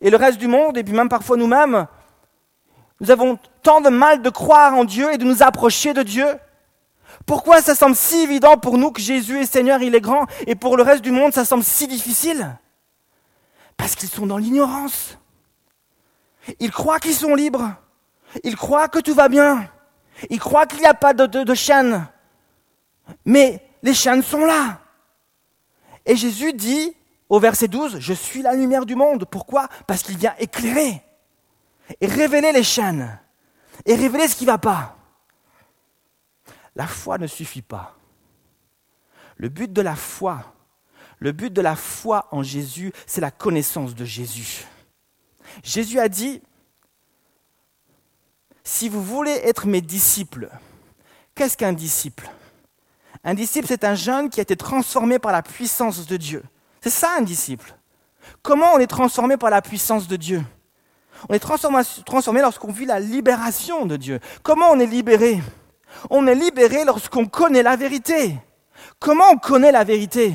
et 0.00 0.10
le 0.10 0.16
reste 0.16 0.38
du 0.38 0.46
monde, 0.46 0.78
et 0.78 0.84
puis 0.84 0.94
même 0.94 1.08
parfois 1.08 1.36
nous-mêmes, 1.36 1.86
nous 3.00 3.10
avons 3.10 3.38
tant 3.62 3.80
de 3.80 3.88
mal 3.88 4.22
de 4.22 4.30
croire 4.30 4.74
en 4.74 4.84
Dieu 4.84 5.12
et 5.12 5.18
de 5.18 5.24
nous 5.24 5.42
approcher 5.42 5.92
de 5.92 6.02
Dieu? 6.02 6.26
Pourquoi 7.26 7.60
ça 7.60 7.74
semble 7.74 7.96
si 7.96 8.16
évident 8.20 8.56
pour 8.56 8.78
nous 8.78 8.92
que 8.92 9.00
Jésus 9.00 9.40
est 9.40 9.46
Seigneur, 9.46 9.82
il 9.82 9.94
est 9.94 10.00
grand, 10.00 10.26
et 10.46 10.54
pour 10.54 10.76
le 10.76 10.82
reste 10.82 11.02
du 11.02 11.10
monde, 11.10 11.32
ça 11.32 11.44
semble 11.44 11.64
si 11.64 11.86
difficile? 11.86 12.56
Parce 13.76 13.94
qu'ils 13.94 14.08
sont 14.08 14.26
dans 14.26 14.36
l'ignorance. 14.36 15.18
Ils 16.58 16.70
croient 16.70 16.98
qu'ils 16.98 17.14
sont 17.14 17.34
libres. 17.34 17.74
Ils 18.44 18.56
croient 18.56 18.88
que 18.88 18.98
tout 18.98 19.14
va 19.14 19.28
bien. 19.28 19.68
Ils 20.28 20.38
croient 20.38 20.66
qu'il 20.66 20.80
n'y 20.80 20.86
a 20.86 20.94
pas 20.94 21.14
de, 21.14 21.26
de, 21.26 21.54
chaînes. 21.54 22.06
Mais 23.24 23.64
les 23.82 23.94
chaînes 23.94 24.22
sont 24.22 24.44
là. 24.44 24.80
Et 26.04 26.16
Jésus 26.16 26.52
dit 26.52 26.94
au 27.28 27.38
verset 27.40 27.68
12, 27.68 27.98
Je 28.00 28.12
suis 28.12 28.42
la 28.42 28.54
lumière 28.54 28.86
du 28.86 28.94
monde. 28.94 29.24
Pourquoi? 29.30 29.68
Parce 29.86 30.02
qu'il 30.02 30.16
vient 30.16 30.34
éclairer 30.38 31.02
et 32.00 32.06
révéler 32.06 32.52
les 32.52 32.62
chaînes 32.62 33.18
et 33.84 33.94
révéler 33.94 34.28
ce 34.28 34.36
qui 34.36 34.44
ne 34.44 34.50
va 34.50 34.58
pas. 34.58 34.96
La 36.76 36.86
foi 36.86 37.18
ne 37.18 37.26
suffit 37.26 37.62
pas. 37.62 37.96
Le 39.36 39.48
but 39.48 39.72
de 39.72 39.82
la 39.82 39.96
foi, 39.96 40.54
le 41.18 41.32
but 41.32 41.52
de 41.52 41.60
la 41.60 41.76
foi 41.76 42.28
en 42.30 42.42
Jésus, 42.42 42.92
c'est 43.06 43.20
la 43.20 43.30
connaissance 43.30 43.94
de 43.94 44.04
Jésus. 44.04 44.66
Jésus 45.62 45.98
a 45.98 46.08
dit, 46.08 46.42
si 48.64 48.88
vous 48.88 49.02
voulez 49.02 49.40
être 49.44 49.66
mes 49.66 49.80
disciples, 49.80 50.50
qu'est-ce 51.34 51.56
qu'un 51.56 51.72
disciple? 51.72 52.30
Un 53.24 53.34
disciple, 53.34 53.66
c'est 53.68 53.84
un 53.84 53.94
jeune 53.94 54.30
qui 54.30 54.40
a 54.40 54.42
été 54.42 54.56
transformé 54.56 55.18
par 55.18 55.32
la 55.32 55.42
puissance 55.42 56.06
de 56.06 56.16
Dieu. 56.16 56.42
C'est 56.80 56.90
ça 56.90 57.10
un 57.18 57.22
disciple. 57.22 57.74
Comment 58.42 58.72
on 58.74 58.78
est 58.78 58.86
transformé 58.86 59.36
par 59.36 59.50
la 59.50 59.60
puissance 59.60 60.08
de 60.08 60.16
Dieu? 60.16 60.42
On 61.28 61.34
est 61.34 61.38
transformé 61.38 62.40
lorsqu'on 62.40 62.72
vit 62.72 62.86
la 62.86 62.98
libération 62.98 63.84
de 63.84 63.96
Dieu. 63.96 64.20
Comment 64.42 64.70
on 64.70 64.80
est 64.80 64.86
libéré? 64.86 65.42
On 66.08 66.26
est 66.26 66.34
libéré 66.34 66.84
lorsqu'on 66.84 67.26
connaît 67.26 67.62
la 67.62 67.76
vérité. 67.76 68.36
Comment 68.98 69.28
on 69.32 69.36
connaît 69.36 69.72
la 69.72 69.84
vérité? 69.84 70.34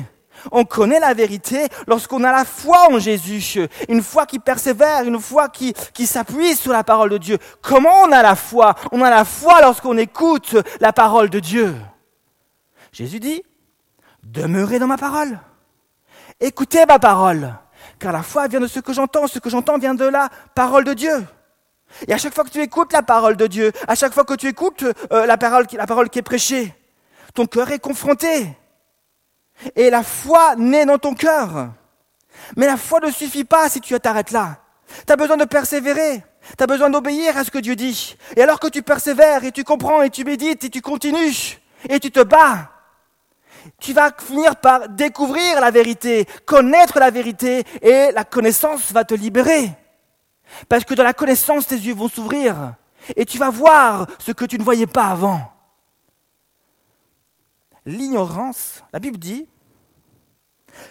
On 0.52 0.64
connaît 0.64 1.00
la 1.00 1.14
vérité 1.14 1.66
lorsqu'on 1.86 2.24
a 2.24 2.32
la 2.32 2.44
foi 2.44 2.90
en 2.90 2.98
Jésus, 2.98 3.68
une 3.88 4.02
foi 4.02 4.26
qui 4.26 4.38
persévère, 4.38 5.04
une 5.04 5.20
foi 5.20 5.48
qui, 5.48 5.74
s'appuie 6.06 6.54
sur 6.54 6.72
la 6.72 6.84
parole 6.84 7.10
de 7.10 7.18
Dieu. 7.18 7.38
Comment 7.62 8.02
on 8.04 8.12
a 8.12 8.22
la 8.22 8.36
foi? 8.36 8.74
On 8.92 9.02
a 9.02 9.10
la 9.10 9.24
foi 9.24 9.60
lorsqu'on 9.60 9.96
écoute 9.98 10.56
la 10.80 10.92
parole 10.92 11.30
de 11.30 11.40
Dieu. 11.40 11.74
Jésus 12.92 13.20
dit, 13.20 13.42
demeurez 14.22 14.78
dans 14.78 14.86
ma 14.86 14.96
parole. 14.96 15.38
Écoutez 16.40 16.86
ma 16.86 16.98
parole. 16.98 17.54
Car 17.98 18.12
la 18.12 18.22
foi 18.22 18.46
vient 18.48 18.60
de 18.60 18.66
ce 18.66 18.80
que 18.80 18.92
j'entends, 18.92 19.26
ce 19.26 19.38
que 19.38 19.50
j'entends 19.50 19.78
vient 19.78 19.94
de 19.94 20.04
la 20.04 20.28
parole 20.54 20.84
de 20.84 20.94
Dieu. 20.94 21.26
Et 22.06 22.12
à 22.12 22.18
chaque 22.18 22.34
fois 22.34 22.44
que 22.44 22.50
tu 22.50 22.60
écoutes 22.60 22.92
la 22.92 23.02
parole 23.02 23.36
de 23.36 23.46
Dieu, 23.46 23.72
à 23.88 23.94
chaque 23.94 24.12
fois 24.12 24.24
que 24.24 24.34
tu 24.34 24.48
écoutes 24.48 24.84
euh, 25.12 25.26
la, 25.26 25.38
parole, 25.38 25.66
la 25.72 25.86
parole 25.86 26.10
qui 26.10 26.18
est 26.18 26.22
prêchée, 26.22 26.74
ton 27.34 27.46
cœur 27.46 27.70
est 27.70 27.78
confronté. 27.78 28.48
Et 29.74 29.90
la 29.90 30.02
foi 30.02 30.54
naît 30.56 30.86
dans 30.86 30.98
ton 30.98 31.14
cœur. 31.14 31.70
Mais 32.56 32.66
la 32.66 32.76
foi 32.76 33.00
ne 33.00 33.10
suffit 33.10 33.44
pas 33.44 33.68
si 33.68 33.80
tu 33.80 33.98
t'arrêtes 33.98 34.30
là. 34.30 34.58
Tu 35.06 35.12
as 35.12 35.16
besoin 35.16 35.36
de 35.36 35.44
persévérer. 35.44 36.22
Tu 36.56 36.62
as 36.62 36.66
besoin 36.66 36.90
d'obéir 36.90 37.36
à 37.36 37.44
ce 37.44 37.50
que 37.50 37.58
Dieu 37.58 37.74
dit. 37.74 38.16
Et 38.36 38.42
alors 38.42 38.60
que 38.60 38.68
tu 38.68 38.82
persévères 38.82 39.44
et 39.44 39.52
tu 39.52 39.64
comprends 39.64 40.02
et 40.02 40.10
tu 40.10 40.24
médites 40.24 40.64
et 40.64 40.70
tu 40.70 40.80
continues 40.80 41.58
et 41.88 42.00
tu 42.00 42.10
te 42.10 42.20
bats, 42.20 42.70
tu 43.80 43.92
vas 43.92 44.10
finir 44.16 44.56
par 44.56 44.88
découvrir 44.88 45.60
la 45.60 45.70
vérité, 45.70 46.26
connaître 46.44 46.98
la 46.98 47.10
vérité 47.10 47.64
et 47.82 48.12
la 48.12 48.24
connaissance 48.24 48.92
va 48.92 49.04
te 49.04 49.14
libérer. 49.14 49.70
Parce 50.68 50.84
que 50.84 50.94
dans 50.94 51.02
la 51.02 51.12
connaissance, 51.12 51.66
tes 51.66 51.76
yeux 51.76 51.94
vont 51.94 52.08
s'ouvrir 52.08 52.74
et 53.16 53.24
tu 53.24 53.38
vas 53.38 53.50
voir 53.50 54.06
ce 54.18 54.32
que 54.32 54.44
tu 54.44 54.58
ne 54.58 54.64
voyais 54.64 54.86
pas 54.86 55.06
avant 55.06 55.55
l'ignorance, 57.86 58.82
la 58.92 58.98
Bible 58.98 59.18
dit 59.18 59.48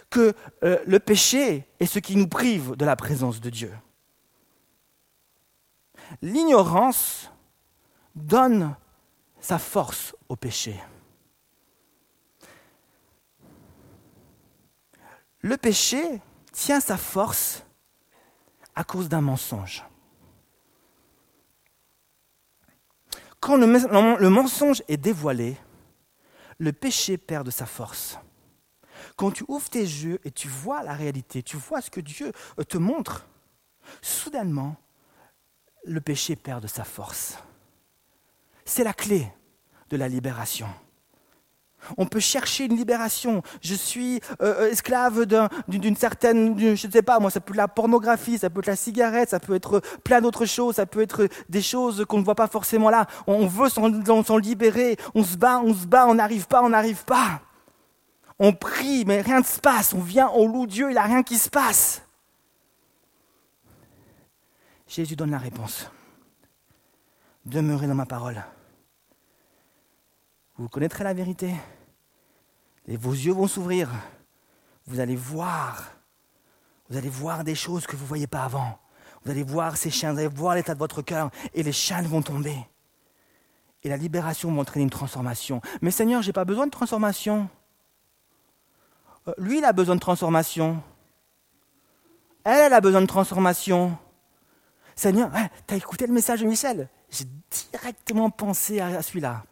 que 0.10 0.34
euh, 0.64 0.80
le 0.88 1.00
péché 1.00 1.68
est 1.80 1.86
ce 1.86 2.00
qui 2.00 2.16
nous 2.16 2.28
prive 2.28 2.76
de 2.76 2.86
la 2.86 2.96
présence 2.96 3.40
de 3.40 3.50
Dieu. 3.50 3.72
L'ignorance 6.22 7.32
donne 8.16 8.76
sa 9.40 9.60
force 9.60 10.16
au 10.30 10.36
péché. 10.36 10.80
Le 15.42 15.58
péché 15.58 16.22
tient 16.52 16.80
sa 16.80 16.98
force 16.98 17.64
à 18.74 18.84
cause 18.84 19.10
d'un 19.10 19.22
mensonge. 19.22 19.84
Quand 23.40 23.58
le 23.58 24.30
mensonge 24.30 24.82
est 24.88 24.98
dévoilé, 24.98 25.56
le 26.58 26.74
péché 26.74 27.18
perd 27.18 27.46
de 27.46 27.52
sa 27.52 27.66
force. 27.66 28.18
Quand 29.16 29.32
tu 29.32 29.44
ouvres 29.48 29.70
tes 29.70 29.80
yeux 29.80 30.20
et 30.24 30.32
tu 30.32 30.48
vois 30.48 30.84
la 30.84 30.94
réalité, 30.94 31.44
tu 31.44 31.58
vois 31.58 31.82
ce 31.82 31.90
que 31.90 32.00
Dieu 32.02 32.32
euh, 32.60 32.64
te 32.64 32.78
montre, 32.78 33.28
soudainement, 34.02 34.76
le 35.84 36.02
péché 36.02 36.36
perd 36.36 36.64
de 36.64 36.68
sa 36.68 36.84
force. 36.84 37.38
C'est 38.64 38.84
la 38.84 38.94
clé 38.94 39.32
de 39.90 39.98
la 39.98 40.08
libération. 40.08 40.68
On 41.98 42.06
peut 42.06 42.20
chercher 42.20 42.66
une 42.66 42.76
libération. 42.76 43.42
Je 43.62 43.74
suis 43.74 44.22
euh, 44.42 44.56
euh, 44.62 44.72
esclave 44.72 45.26
d'une 45.68 45.96
certaine, 45.96 46.58
je 46.60 46.88
ne 46.88 46.92
sais 46.92 47.02
pas, 47.02 47.20
moi, 47.20 47.30
ça 47.30 47.40
peut 47.40 47.54
être 47.54 47.58
la 47.58 47.68
pornographie, 47.68 48.38
ça 48.38 48.50
peut 48.50 48.60
être 48.60 48.68
la 48.68 48.76
cigarette, 48.76 49.30
ça 49.30 49.40
peut 49.40 49.56
être 49.56 49.82
plein 50.04 50.22
d'autres 50.22 50.46
choses, 50.46 50.76
ça 50.76 50.86
peut 50.86 51.02
être 51.02 51.28
des 51.50 51.62
choses 51.62 52.06
qu'on 52.06 52.20
ne 52.20 52.24
voit 52.24 52.36
pas 52.36 52.48
forcément 52.48 52.90
là. 52.90 53.08
On 53.28 53.48
veut 53.48 53.70
s'en 53.70 54.38
libérer, 54.38 54.98
on 55.14 55.24
se 55.24 55.38
bat, 55.38 55.60
on 55.64 55.74
se 55.74 55.86
bat, 55.86 56.08
on 56.08 56.16
n'arrive 56.16 56.48
pas, 56.48 56.62
on 56.64 56.70
n'arrive 56.70 57.06
pas. 57.06 57.42
On 58.40 58.54
prie, 58.54 59.06
mais 59.06 59.22
rien 59.22 59.40
ne 59.40 59.46
se 59.46 59.60
passe. 59.60 59.94
On 59.94 60.02
vient, 60.02 60.30
on 60.34 60.48
loue 60.48 60.68
Dieu, 60.68 60.90
il 60.90 60.94
n'y 60.94 61.00
a 61.00 61.04
rien 61.04 61.24
qui 61.24 61.38
se 61.38 61.50
passe. 61.50 62.02
Jésus 64.88 65.16
donne 65.16 65.32
la 65.32 65.38
réponse. 65.38 65.90
Demeurez 67.46 67.88
dans 67.88 67.96
ma 67.96 68.06
parole. 68.06 68.44
Vous 70.58 70.70
connaîtrez 70.70 71.04
la 71.04 71.14
vérité 71.14 71.54
et 72.88 72.96
vos 72.98 73.12
yeux 73.12 73.34
vont 73.34 73.48
s'ouvrir. 73.48 73.90
Vous 74.88 75.00
allez 75.00 75.16
voir. 75.16 75.92
Vous 76.90 76.98
allez 76.98 77.10
voir 77.10 77.44
des 77.44 77.56
choses 77.56 77.88
que 77.88 77.96
vous 77.96 78.04
ne 78.04 78.08
voyez 78.08 78.28
pas 78.28 78.44
avant. 78.44 78.80
Vous 79.24 79.32
allez 79.32 79.44
voir 79.44 79.76
ces 79.76 79.90
chaînes, 79.90 80.14
vous 80.14 80.20
allez 80.20 80.28
voir 80.28 80.56
l'état 80.56 80.74
de 80.74 80.80
votre 80.80 81.02
cœur 81.02 81.32
et 81.54 81.64
les 81.64 81.72
chaînes 81.72 82.06
vont 82.06 82.22
tomber. 82.22 82.56
Et 83.84 83.90
la 83.90 83.98
libération 83.98 84.54
va 84.54 84.62
entraîner 84.62 84.84
une 84.84 84.90
transformation. 84.90 85.62
Mais 85.82 85.92
Seigneur, 85.92 86.22
je 86.22 86.28
n'ai 86.28 86.34
pas 86.34 86.46
besoin 86.46 86.68
de 86.68 86.72
transformation. 86.72 87.50
Euh, 89.28 89.34
lui, 89.38 89.58
il 89.58 89.66
a 89.66 89.74
besoin 89.74 89.96
de 89.96 90.00
transformation. 90.00 90.82
Elle, 92.44 92.68
elle 92.68 92.74
a 92.74 92.82
besoin 92.82 93.02
de 93.02 93.08
transformation. 93.08 93.98
Seigneur, 94.96 95.32
tu 95.68 95.74
as 95.74 95.78
écouté 95.78 96.08
le 96.08 96.14
message 96.14 96.42
de 96.42 96.46
Michel? 96.46 96.88
J'ai 97.10 97.26
directement 97.72 98.30
pensé 98.30 98.80
à 98.80 99.02
celui-là. 99.02 99.44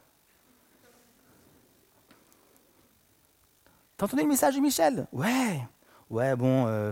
T'as 3.97 4.07
le 4.15 4.25
message 4.25 4.57
Michel? 4.57 5.07
Ouais. 5.11 5.65
Ouais, 6.09 6.35
bon, 6.35 6.67
euh, 6.67 6.91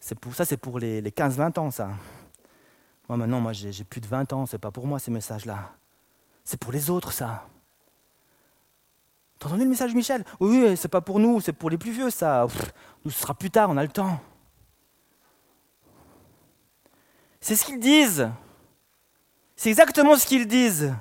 c'est 0.00 0.18
pour, 0.18 0.34
ça 0.34 0.44
c'est 0.44 0.56
pour 0.56 0.78
les, 0.78 1.02
15-20 1.02 1.58
ans, 1.58 1.70
ça. 1.70 1.90
Moi 3.08 3.16
maintenant, 3.16 3.40
moi 3.40 3.52
j'ai 3.52 3.84
plus 3.84 4.00
de 4.00 4.06
20 4.06 4.32
ans, 4.32 4.46
c'est 4.46 4.58
pas 4.58 4.70
pour 4.70 4.86
moi 4.86 4.98
ces 4.98 5.10
messages-là. 5.10 5.70
C'est 6.44 6.58
pour 6.58 6.72
les 6.72 6.90
autres, 6.90 7.12
ça. 7.12 7.46
T'as 9.38 9.56
le 9.56 9.64
message 9.64 9.94
Michel? 9.94 10.24
Oui, 10.40 10.76
c'est 10.76 10.88
pas 10.88 11.00
pour 11.00 11.20
nous, 11.20 11.40
c'est 11.40 11.52
pour 11.52 11.70
les 11.70 11.78
plus 11.78 11.92
vieux, 11.92 12.10
ça. 12.10 12.46
nous, 13.04 13.10
ce 13.10 13.20
sera 13.20 13.34
plus 13.34 13.50
tard, 13.50 13.70
on 13.70 13.76
a 13.76 13.82
le 13.82 13.88
temps. 13.88 14.18
C'est 17.40 17.54
ce 17.54 17.64
qu'ils 17.64 17.78
disent. 17.78 18.28
C'est 19.54 19.70
exactement 19.70 20.16
ce 20.16 20.26
qu'ils 20.26 20.46
disent. 20.46 20.92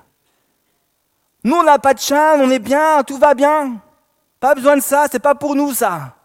Nous, 1.43 1.55
on 1.55 1.63
n'a 1.63 1.79
pas 1.79 1.93
de 1.93 1.99
chaîne, 1.99 2.41
on 2.41 2.49
est 2.49 2.59
bien, 2.59 3.03
tout 3.03 3.17
va 3.17 3.33
bien. 3.33 3.81
Pas 4.39 4.53
besoin 4.53 4.77
de 4.77 4.81
ça, 4.81 5.07
c'est 5.11 5.19
pas 5.19 5.35
pour 5.35 5.55
nous 5.55 5.73
ça. 5.73 6.15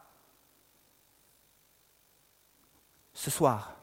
Ce 3.14 3.30
soir, 3.30 3.74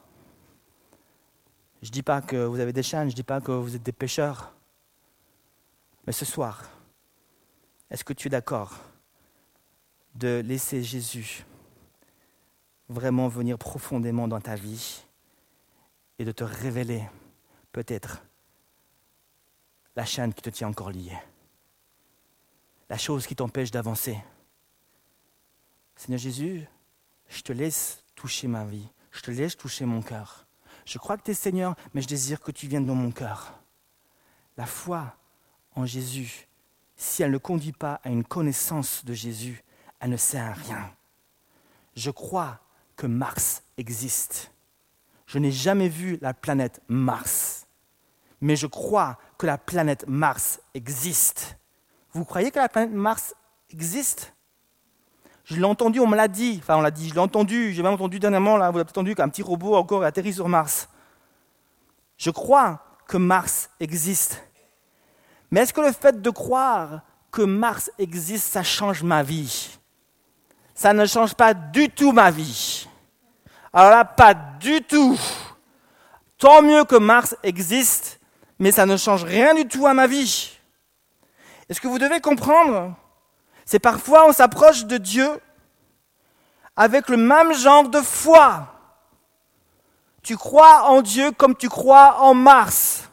je 1.81 1.87
ne 1.87 1.91
dis 1.91 2.03
pas 2.03 2.21
que 2.21 2.35
vous 2.35 2.59
avez 2.59 2.73
des 2.73 2.83
chaînes, 2.83 3.07
je 3.07 3.13
ne 3.13 3.15
dis 3.15 3.23
pas 3.23 3.41
que 3.41 3.51
vous 3.51 3.75
êtes 3.75 3.83
des 3.83 3.91
pêcheurs. 3.91 4.53
Mais 6.05 6.13
ce 6.13 6.25
soir, 6.25 6.63
est-ce 7.89 8.03
que 8.03 8.13
tu 8.13 8.27
es 8.27 8.29
d'accord 8.29 8.73
de 10.15 10.41
laisser 10.45 10.83
Jésus 10.83 11.45
vraiment 12.89 13.27
venir 13.27 13.57
profondément 13.57 14.27
dans 14.27 14.41
ta 14.41 14.55
vie 14.55 15.03
et 16.17 16.25
de 16.25 16.31
te 16.31 16.43
révéler 16.43 17.03
peut-être 17.71 18.23
la 19.95 20.05
chaîne 20.05 20.33
qui 20.33 20.41
te 20.41 20.49
tient 20.49 20.67
encore 20.67 20.91
liée? 20.91 21.17
La 22.89 22.97
chose 22.97 23.27
qui 23.27 23.35
t'empêche 23.35 23.71
d'avancer. 23.71 24.17
Seigneur 25.95 26.19
Jésus, 26.19 26.67
je 27.27 27.41
te 27.41 27.53
laisse 27.53 28.03
toucher 28.15 28.47
ma 28.47 28.65
vie, 28.65 28.87
je 29.11 29.21
te 29.21 29.31
laisse 29.31 29.55
toucher 29.55 29.85
mon 29.85 30.01
cœur. 30.01 30.47
Je 30.85 30.97
crois 30.97 31.17
que 31.17 31.23
tu 31.23 31.31
es 31.31 31.35
Seigneur, 31.35 31.75
mais 31.93 32.01
je 32.01 32.07
désire 32.07 32.39
que 32.39 32.51
tu 32.51 32.67
viennes 32.67 32.85
dans 32.85 32.95
mon 32.95 33.11
cœur. 33.11 33.53
La 34.57 34.65
foi 34.65 35.15
en 35.75 35.85
Jésus, 35.85 36.47
si 36.95 37.21
elle 37.21 37.31
ne 37.31 37.37
conduit 37.37 37.73
pas 37.73 38.01
à 38.03 38.09
une 38.09 38.23
connaissance 38.23 39.05
de 39.05 39.13
Jésus, 39.13 39.63
elle 39.99 40.09
ne 40.09 40.17
sert 40.17 40.45
à 40.45 40.53
rien. 40.53 40.91
Je 41.95 42.09
crois 42.09 42.59
que 42.95 43.07
Mars 43.07 43.61
existe. 43.77 44.51
Je 45.27 45.37
n'ai 45.37 45.51
jamais 45.51 45.89
vu 45.89 46.17
la 46.21 46.33
planète 46.33 46.81
Mars, 46.87 47.67
mais 48.41 48.55
je 48.55 48.67
crois 48.67 49.19
que 49.37 49.45
la 49.45 49.59
planète 49.59 50.07
Mars 50.07 50.59
existe. 50.73 51.58
Vous 52.13 52.25
croyez 52.25 52.51
que 52.51 52.59
la 52.59 52.69
planète 52.69 52.91
Mars 52.91 53.35
existe? 53.69 54.33
Je 55.45 55.55
l'ai 55.55 55.63
entendu, 55.63 55.99
on 55.99 56.07
me 56.07 56.15
l'a 56.15 56.27
dit. 56.27 56.59
Enfin, 56.61 56.77
on 56.77 56.81
l'a 56.81 56.91
dit, 56.91 57.09
je 57.09 57.13
l'ai 57.13 57.19
entendu. 57.19 57.73
J'ai 57.73 57.81
même 57.81 57.93
entendu 57.93 58.19
dernièrement, 58.19 58.57
là, 58.57 58.69
vous 58.71 58.77
avez 58.77 58.89
entendu 58.89 59.15
qu'un 59.15 59.29
petit 59.29 59.41
robot 59.41 59.75
encore 59.75 60.03
atterri 60.03 60.33
sur 60.33 60.47
Mars. 60.47 60.89
Je 62.17 62.29
crois 62.29 62.83
que 63.07 63.17
Mars 63.17 63.69
existe. 63.79 64.43
Mais 65.51 65.61
est-ce 65.61 65.73
que 65.73 65.81
le 65.81 65.91
fait 65.91 66.21
de 66.21 66.29
croire 66.29 67.01
que 67.31 67.41
Mars 67.41 67.91
existe, 67.97 68.51
ça 68.51 68.63
change 68.63 69.01
ma 69.01 69.23
vie? 69.23 69.77
Ça 70.75 70.93
ne 70.93 71.05
change 71.05 71.33
pas 71.33 71.53
du 71.53 71.89
tout 71.89 72.11
ma 72.11 72.31
vie. 72.31 72.87
Alors 73.73 73.89
là, 73.89 74.05
pas 74.05 74.33
du 74.33 74.81
tout. 74.83 75.19
Tant 76.37 76.61
mieux 76.61 76.85
que 76.85 76.95
Mars 76.95 77.35
existe, 77.43 78.19
mais 78.59 78.71
ça 78.71 78.85
ne 78.85 78.97
change 78.97 79.23
rien 79.23 79.53
du 79.53 79.67
tout 79.67 79.87
à 79.87 79.93
ma 79.93 80.07
vie. 80.07 80.58
Et 81.69 81.73
ce 81.73 81.81
que 81.81 81.87
vous 81.87 81.99
devez 81.99 82.19
comprendre, 82.19 82.95
c'est 83.65 83.79
parfois 83.79 84.27
on 84.27 84.33
s'approche 84.33 84.85
de 84.85 84.97
Dieu 84.97 85.29
avec 86.75 87.09
le 87.09 87.17
même 87.17 87.53
genre 87.53 87.87
de 87.87 88.01
foi. 88.01 88.67
Tu 90.23 90.35
crois 90.35 90.89
en 90.89 91.01
Dieu 91.01 91.31
comme 91.31 91.55
tu 91.55 91.69
crois 91.69 92.21
en 92.21 92.33
Mars. 92.33 93.09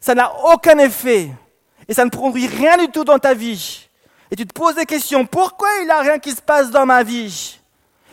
Ça 0.00 0.14
n'a 0.14 0.32
aucun 0.52 0.78
effet 0.78 1.30
et 1.86 1.94
ça 1.94 2.04
ne 2.04 2.10
produit 2.10 2.46
rien 2.46 2.76
du 2.78 2.88
tout 2.88 3.04
dans 3.04 3.18
ta 3.18 3.34
vie. 3.34 3.88
Et 4.30 4.36
tu 4.36 4.46
te 4.46 4.52
poses 4.52 4.74
des 4.74 4.86
questions. 4.86 5.24
Pourquoi 5.24 5.68
il 5.80 5.84
n'y 5.84 5.90
a 5.90 6.00
rien 6.00 6.18
qui 6.18 6.32
se 6.32 6.42
passe 6.42 6.70
dans 6.70 6.86
ma 6.86 7.02
vie? 7.02 7.60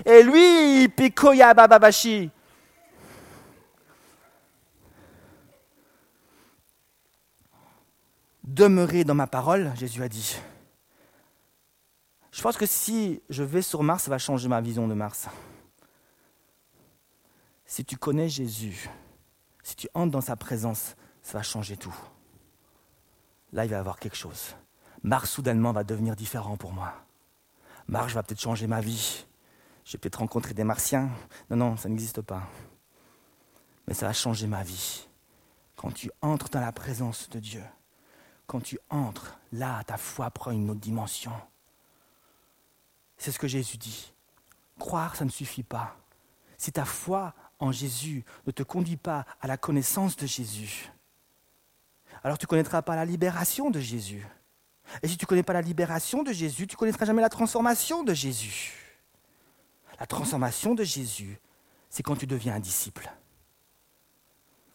Et 0.06 0.22
lui, 0.24 0.88
Pikoya 0.90 1.54
Bababashi. 1.54 2.30
Demeurez 8.52 9.06
dans 9.06 9.16
ma 9.16 9.28
parole, 9.28 9.72
Jésus 9.78 10.04
a 10.04 10.10
dit. 10.10 10.36
Je 12.34 12.42
pense 12.42 12.58
que 12.58 12.66
si 12.66 13.22
je 13.30 13.44
vais 13.44 13.62
sur 13.62 13.82
Mars, 13.82 14.04
ça 14.04 14.12
va 14.12 14.18
changer 14.18 14.50
ma 14.50 14.60
vision 14.60 14.90
de 14.90 14.94
Mars. 14.94 15.30
Si 17.66 17.86
tu 17.86 17.96
connais 17.96 18.28
Jésus, 18.28 18.90
si 19.64 19.78
tu 19.78 19.88
entres 19.94 20.12
dans 20.12 20.20
sa 20.20 20.36
présence, 20.36 20.98
ça 21.22 21.38
va 21.38 21.44
changer 21.44 21.78
tout. 21.78 21.96
Là, 23.54 23.64
il 23.64 23.70
va 23.70 23.78
y 23.78 23.80
avoir 23.80 23.98
quelque 23.98 24.18
chose. 24.18 24.54
Mars, 25.02 25.30
soudainement, 25.30 25.72
va 25.72 25.86
devenir 25.86 26.18
différent 26.18 26.58
pour 26.58 26.74
moi. 26.74 26.94
Mars 27.88 28.12
va 28.12 28.22
peut-être 28.22 28.42
changer 28.42 28.68
ma 28.68 28.82
vie. 28.82 29.26
Je 29.86 29.94
vais 29.94 29.98
peut-être 29.98 30.20
rencontrer 30.20 30.54
des 30.54 30.66
martiens. 30.66 31.10
Non, 31.50 31.56
non, 31.56 31.78
ça 31.78 31.88
n'existe 31.88 32.22
pas. 32.22 32.44
Mais 33.88 33.94
ça 33.94 34.08
va 34.08 34.14
changer 34.14 34.48
ma 34.48 34.62
vie. 34.62 35.08
Quand 35.78 35.92
tu 35.92 36.12
entres 36.22 36.50
dans 36.50 36.60
la 36.60 36.74
présence 36.74 37.30
de 37.30 37.40
Dieu, 37.40 37.64
quand 38.52 38.60
tu 38.60 38.78
entres, 38.90 39.40
là, 39.54 39.82
ta 39.86 39.96
foi 39.96 40.30
prend 40.30 40.52
une 40.52 40.70
autre 40.70 40.82
dimension. 40.82 41.32
C'est 43.18 43.32
ce 43.32 43.40
que 43.40 43.48
Jésus 43.48 43.78
dit. 43.78 44.12
Croire, 44.78 45.16
ça 45.16 45.24
ne 45.24 45.30
suffit 45.30 45.64
pas. 45.64 45.96
Si 46.58 46.70
ta 46.74 46.84
foi 46.84 47.34
en 47.60 47.72
Jésus 47.72 48.26
ne 48.46 48.52
te 48.52 48.62
conduit 48.62 48.98
pas 48.98 49.26
à 49.40 49.48
la 49.48 49.56
connaissance 49.56 50.18
de 50.18 50.28
Jésus, 50.28 50.92
alors 52.26 52.38
tu 52.38 52.44
ne 52.44 52.50
connaîtras 52.50 52.82
pas 52.82 52.98
la 52.98 53.06
libération 53.06 53.70
de 53.70 53.80
Jésus. 53.80 54.28
Et 55.02 55.08
si 55.08 55.16
tu 55.16 55.24
ne 55.24 55.28
connais 55.28 55.44
pas 55.44 55.54
la 55.54 55.62
libération 55.62 56.22
de 56.22 56.34
Jésus, 56.34 56.68
tu 56.68 56.76
ne 56.76 56.78
connaîtras 56.78 57.06
jamais 57.06 57.22
la 57.22 57.30
transformation 57.30 58.04
de 58.04 58.14
Jésus. 58.14 58.74
La 59.98 60.06
transformation 60.06 60.76
de 60.76 60.84
Jésus, 60.84 61.40
c'est 61.90 62.04
quand 62.04 62.18
tu 62.18 62.28
deviens 62.28 62.56
un 62.56 62.60
disciple. 62.60 63.10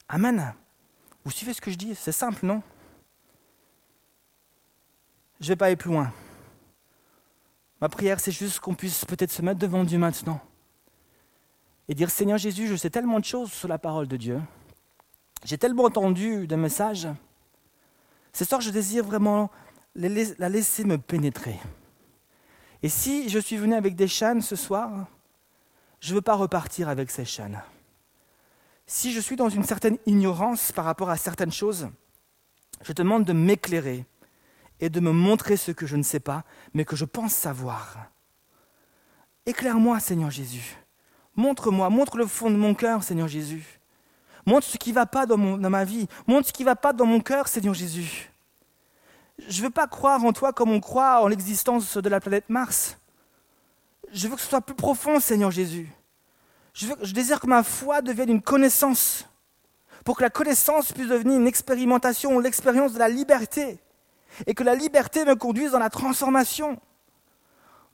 Amen. 0.08 0.54
Vous 1.26 1.30
suivez 1.30 1.52
ce 1.52 1.60
que 1.60 1.70
je 1.70 1.76
dis? 1.76 1.94
C'est 1.94 2.10
simple, 2.10 2.46
non? 2.46 2.62
Je 5.40 5.46
ne 5.46 5.48
vais 5.48 5.56
pas 5.56 5.66
aller 5.66 5.76
plus 5.76 5.90
loin. 5.90 6.12
Ma 7.80 7.88
prière, 7.88 8.20
c'est 8.20 8.32
juste 8.32 8.60
qu'on 8.60 8.74
puisse 8.74 9.04
peut-être 9.04 9.30
se 9.30 9.42
mettre 9.42 9.58
devant 9.58 9.84
Dieu 9.84 9.98
maintenant 9.98 10.40
et 11.88 11.94
dire 11.94 12.10
Seigneur 12.10 12.38
Jésus, 12.38 12.66
je 12.66 12.76
sais 12.76 12.90
tellement 12.90 13.20
de 13.20 13.24
choses 13.24 13.52
sur 13.52 13.68
la 13.68 13.78
parole 13.78 14.08
de 14.08 14.16
Dieu. 14.16 14.40
J'ai 15.44 15.58
tellement 15.58 15.84
entendu 15.84 16.46
de 16.46 16.56
messages. 16.56 17.08
Ce 18.32 18.44
soir, 18.44 18.60
je 18.60 18.70
désire 18.70 19.04
vraiment 19.04 19.50
la 19.94 20.48
laisser 20.48 20.84
me 20.84 20.98
pénétrer. 20.98 21.58
Et 22.82 22.88
si 22.88 23.28
je 23.28 23.38
suis 23.38 23.56
venu 23.56 23.74
avec 23.74 23.94
des 23.94 24.08
chaînes 24.08 24.42
ce 24.42 24.56
soir, 24.56 25.06
je 26.00 26.10
ne 26.10 26.16
veux 26.16 26.22
pas 26.22 26.34
repartir 26.34 26.88
avec 26.88 27.10
ces 27.10 27.24
chaînes. 27.24 27.62
Si 28.86 29.12
je 29.12 29.20
suis 29.20 29.36
dans 29.36 29.48
une 29.48 29.64
certaine 29.64 29.98
ignorance 30.06 30.72
par 30.72 30.84
rapport 30.84 31.10
à 31.10 31.16
certaines 31.16 31.52
choses, 31.52 31.88
je 32.82 32.92
te 32.92 33.02
demande 33.02 33.24
de 33.24 33.32
m'éclairer 33.32 34.04
et 34.80 34.90
de 34.90 35.00
me 35.00 35.12
montrer 35.12 35.56
ce 35.56 35.72
que 35.72 35.86
je 35.86 35.96
ne 35.96 36.02
sais 36.02 36.20
pas, 36.20 36.44
mais 36.74 36.84
que 36.84 36.96
je 36.96 37.04
pense 37.04 37.32
savoir. 37.32 38.10
Éclaire-moi, 39.46 40.00
Seigneur 40.00 40.30
Jésus. 40.30 40.76
Montre-moi, 41.36 41.88
montre 41.90 42.16
le 42.16 42.26
fond 42.26 42.50
de 42.50 42.56
mon 42.56 42.74
cœur, 42.74 43.02
Seigneur 43.02 43.28
Jésus. 43.28 43.80
Montre 44.44 44.66
ce 44.66 44.78
qui 44.78 44.90
ne 44.90 44.94
va 44.94 45.06
pas 45.06 45.26
dans, 45.26 45.36
ma 45.38 45.84
vie. 45.84 46.08
Montre 46.26 46.48
ce 46.48 46.52
qui 46.52 46.62
ne 46.62 46.66
va 46.66 46.76
pas 46.76 46.92
dans 46.92 47.06
mon 47.06 47.20
cœur, 47.20 47.48
Seigneur 47.48 47.74
Jésus. 47.74 48.30
Je 49.48 49.60
ne 49.60 49.66
veux 49.66 49.72
pas 49.72 49.86
croire 49.86 50.24
en 50.24 50.32
toi 50.32 50.52
comme 50.52 50.70
on 50.70 50.80
croit 50.80 51.22
en 51.22 51.28
l'existence 51.28 51.96
de 51.96 52.08
la 52.08 52.20
planète 52.20 52.48
Mars. 52.48 52.98
Je 54.12 54.28
veux 54.28 54.36
que 54.36 54.40
ce 54.40 54.48
soit 54.48 54.60
plus 54.60 54.74
profond, 54.74 55.20
Seigneur 55.20 55.50
Jésus. 55.50 55.90
Je, 56.72 56.86
je 57.02 57.12
désire 57.12 57.40
que 57.40 57.46
ma 57.46 57.62
foi 57.62 58.02
devienne 58.02 58.30
une 58.30 58.42
connaissance, 58.42 59.26
pour 60.04 60.16
que 60.16 60.22
la 60.22 60.30
connaissance 60.30 60.92
puisse 60.92 61.08
devenir 61.08 61.38
une 61.38 61.46
expérimentation, 61.46 62.38
l'expérience 62.38 62.92
de 62.92 62.98
la 62.98 63.08
liberté 63.08 63.78
et 64.46 64.54
que 64.54 64.62
la 64.64 64.74
liberté 64.74 65.24
me 65.24 65.34
conduise 65.34 65.72
dans 65.72 65.78
la 65.78 65.90
transformation, 65.90 66.78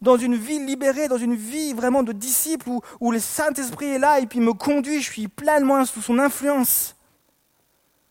dans 0.01 0.17
une 0.17 0.35
vie 0.35 0.59
libérée, 0.59 1.09
dans 1.09 1.19
une 1.19 1.37
vie 1.37 1.73
vraiment 1.73 2.03
de 2.03 2.13
disciple 2.13 2.69
où, 2.69 2.81
où 3.01 3.13
le 3.13 3.21
Saint-Esprit 3.21 3.87
est 3.87 3.99
là 3.99 4.19
et 4.21 4.27
puis 4.27 4.41
me 4.41 4.53
conduit, 4.53 5.01
je 5.01 5.11
suis 5.11 5.29
pleinement 5.29 5.85
sous 5.85 6.03
son 6.03 6.19
influence. 6.19 6.97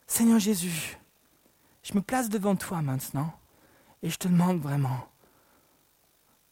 Seigneur 0.07 0.39
Jésus, 0.39 0.97
je 1.83 1.93
me 1.93 2.01
place 2.01 2.29
devant 2.29 2.55
toi 2.55 2.81
maintenant 2.81 3.33
et 4.01 4.09
je 4.09 4.17
te 4.17 4.27
demande 4.27 4.59
vraiment 4.61 5.07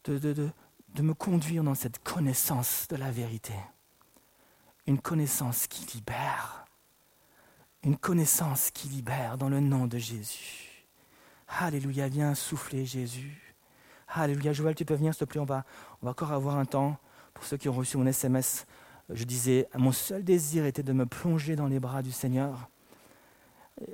de, 0.03 0.17
de, 0.17 0.33
de, 0.33 0.49
de 0.95 1.01
me 1.01 1.13
conduire 1.13 1.63
dans 1.63 1.75
cette 1.75 1.99
connaissance 2.03 2.87
de 2.89 2.95
la 2.95 3.11
vérité. 3.11 3.53
Une 4.87 4.99
connaissance 4.99 5.67
qui 5.67 5.85
libère. 5.95 6.65
Une 7.83 7.97
connaissance 7.97 8.71
qui 8.71 8.87
libère 8.87 9.37
dans 9.37 9.49
le 9.49 9.59
nom 9.59 9.87
de 9.87 9.97
Jésus. 9.97 10.68
Alléluia, 11.57 12.07
viens 12.07 12.35
souffler 12.35 12.85
Jésus. 12.85 13.55
Alléluia, 14.07 14.53
Joël, 14.53 14.75
tu 14.75 14.85
peux 14.85 14.93
venir 14.93 15.13
s'il 15.13 15.25
te 15.25 15.31
plaît, 15.31 15.41
on 15.41 15.45
va, 15.45 15.65
on 16.01 16.05
va 16.05 16.11
encore 16.11 16.31
avoir 16.31 16.57
un 16.57 16.65
temps. 16.65 16.97
Pour 17.33 17.43
ceux 17.43 17.57
qui 17.57 17.67
ont 17.69 17.73
reçu 17.73 17.97
mon 17.97 18.05
SMS, 18.05 18.67
je 19.09 19.23
disais, 19.23 19.67
mon 19.75 19.91
seul 19.91 20.23
désir 20.23 20.65
était 20.65 20.83
de 20.83 20.93
me 20.93 21.05
plonger 21.05 21.55
dans 21.55 21.67
les 21.67 21.79
bras 21.79 22.03
du 22.03 22.11
Seigneur. 22.11 22.69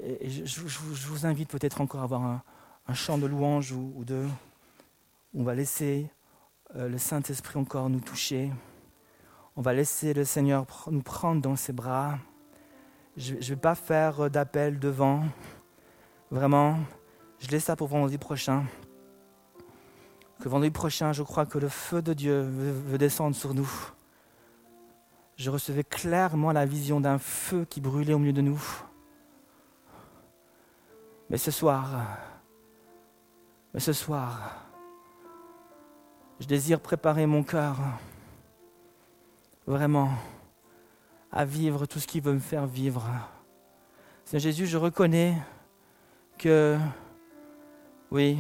Et 0.04 0.30
je, 0.30 0.62
vous 1.08 1.26
invite 1.26 1.50
peut-être 1.50 1.80
encore 1.80 2.02
à 2.02 2.04
avoir 2.06 2.22
un, 2.24 2.94
chant 2.94 3.18
de 3.18 3.26
louange 3.26 3.72
ou, 3.72 4.04
deux. 4.04 4.28
On 5.34 5.44
va 5.44 5.54
laisser 5.54 6.10
euh, 6.76 6.90
le 6.90 6.98
Saint-Esprit 6.98 7.58
encore 7.58 7.90
nous 7.90 8.00
toucher. 8.00 8.52
On 9.56 9.62
va 9.62 9.74
laisser 9.74 10.14
le 10.14 10.26
Seigneur 10.26 10.66
nous 10.92 11.02
prendre 11.02 11.42
dans 11.42 11.56
ses 11.56 11.72
bras. 11.72 12.18
Je 13.16 13.36
ne 13.36 13.40
vais 13.40 13.56
pas 13.56 13.76
faire 13.76 14.30
d'appel 14.30 14.80
devant. 14.80 15.24
Vraiment, 16.32 16.80
je 17.46 17.52
laisse 17.52 17.66
ça 17.66 17.76
pour 17.76 17.88
vendredi 17.88 18.18
prochain. 18.18 18.66
Que 20.40 20.50
vendredi 20.50 20.72
prochain, 20.72 21.14
je 21.14 21.22
crois 21.22 21.46
que 21.46 21.60
le 21.60 21.70
feu 21.70 22.02
de 22.02 22.14
Dieu 22.14 22.42
veut, 22.42 22.98
descendre 22.98 23.36
sur 23.36 23.54
nous. 23.54 23.70
Je 25.36 25.52
recevais 25.52 25.84
clairement 25.84 26.52
la 26.52 26.66
vision 26.66 27.00
d'un 27.00 27.20
feu 27.20 27.68
qui 27.70 27.82
brûlait 27.82 28.16
au 28.16 28.20
milieu 28.20 28.34
de 28.34 28.42
nous. 28.42 28.60
Mais 31.30 31.38
ce 31.38 31.52
soir, 31.52 32.08
mais 33.76 33.80
ce 33.80 33.94
soir, 33.94 34.66
je 36.40 36.48
désire 36.48 36.80
préparer 36.80 37.28
mon 37.28 37.44
cœur 37.44 37.78
vraiment 39.68 40.10
à 41.32 41.46
vivre 41.46 41.86
tout 41.86 42.00
ce 42.00 42.08
qui 42.08 42.22
veut 42.22 42.34
me 42.34 42.40
faire 42.40 42.66
vivre. 42.66 43.04
Seigneur 44.24 44.42
Jésus, 44.42 44.66
je 44.66 44.78
reconnais 44.78 45.38
que 46.40 46.80
oui, 48.12 48.38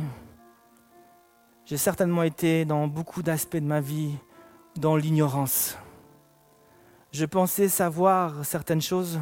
j'ai 1.65 1.77
certainement 1.77 2.21
été 2.23 2.65
dans 2.65 2.87
beaucoup 2.87 3.23
d'aspects 3.23 3.57
de 3.57 3.65
ma 3.65 3.81
vie 3.81 4.15
dans 4.75 4.95
l'ignorance. 4.95 5.77
Je 7.11 7.25
pensais 7.25 7.67
savoir 7.67 8.45
certaines 8.45 8.81
choses, 8.81 9.19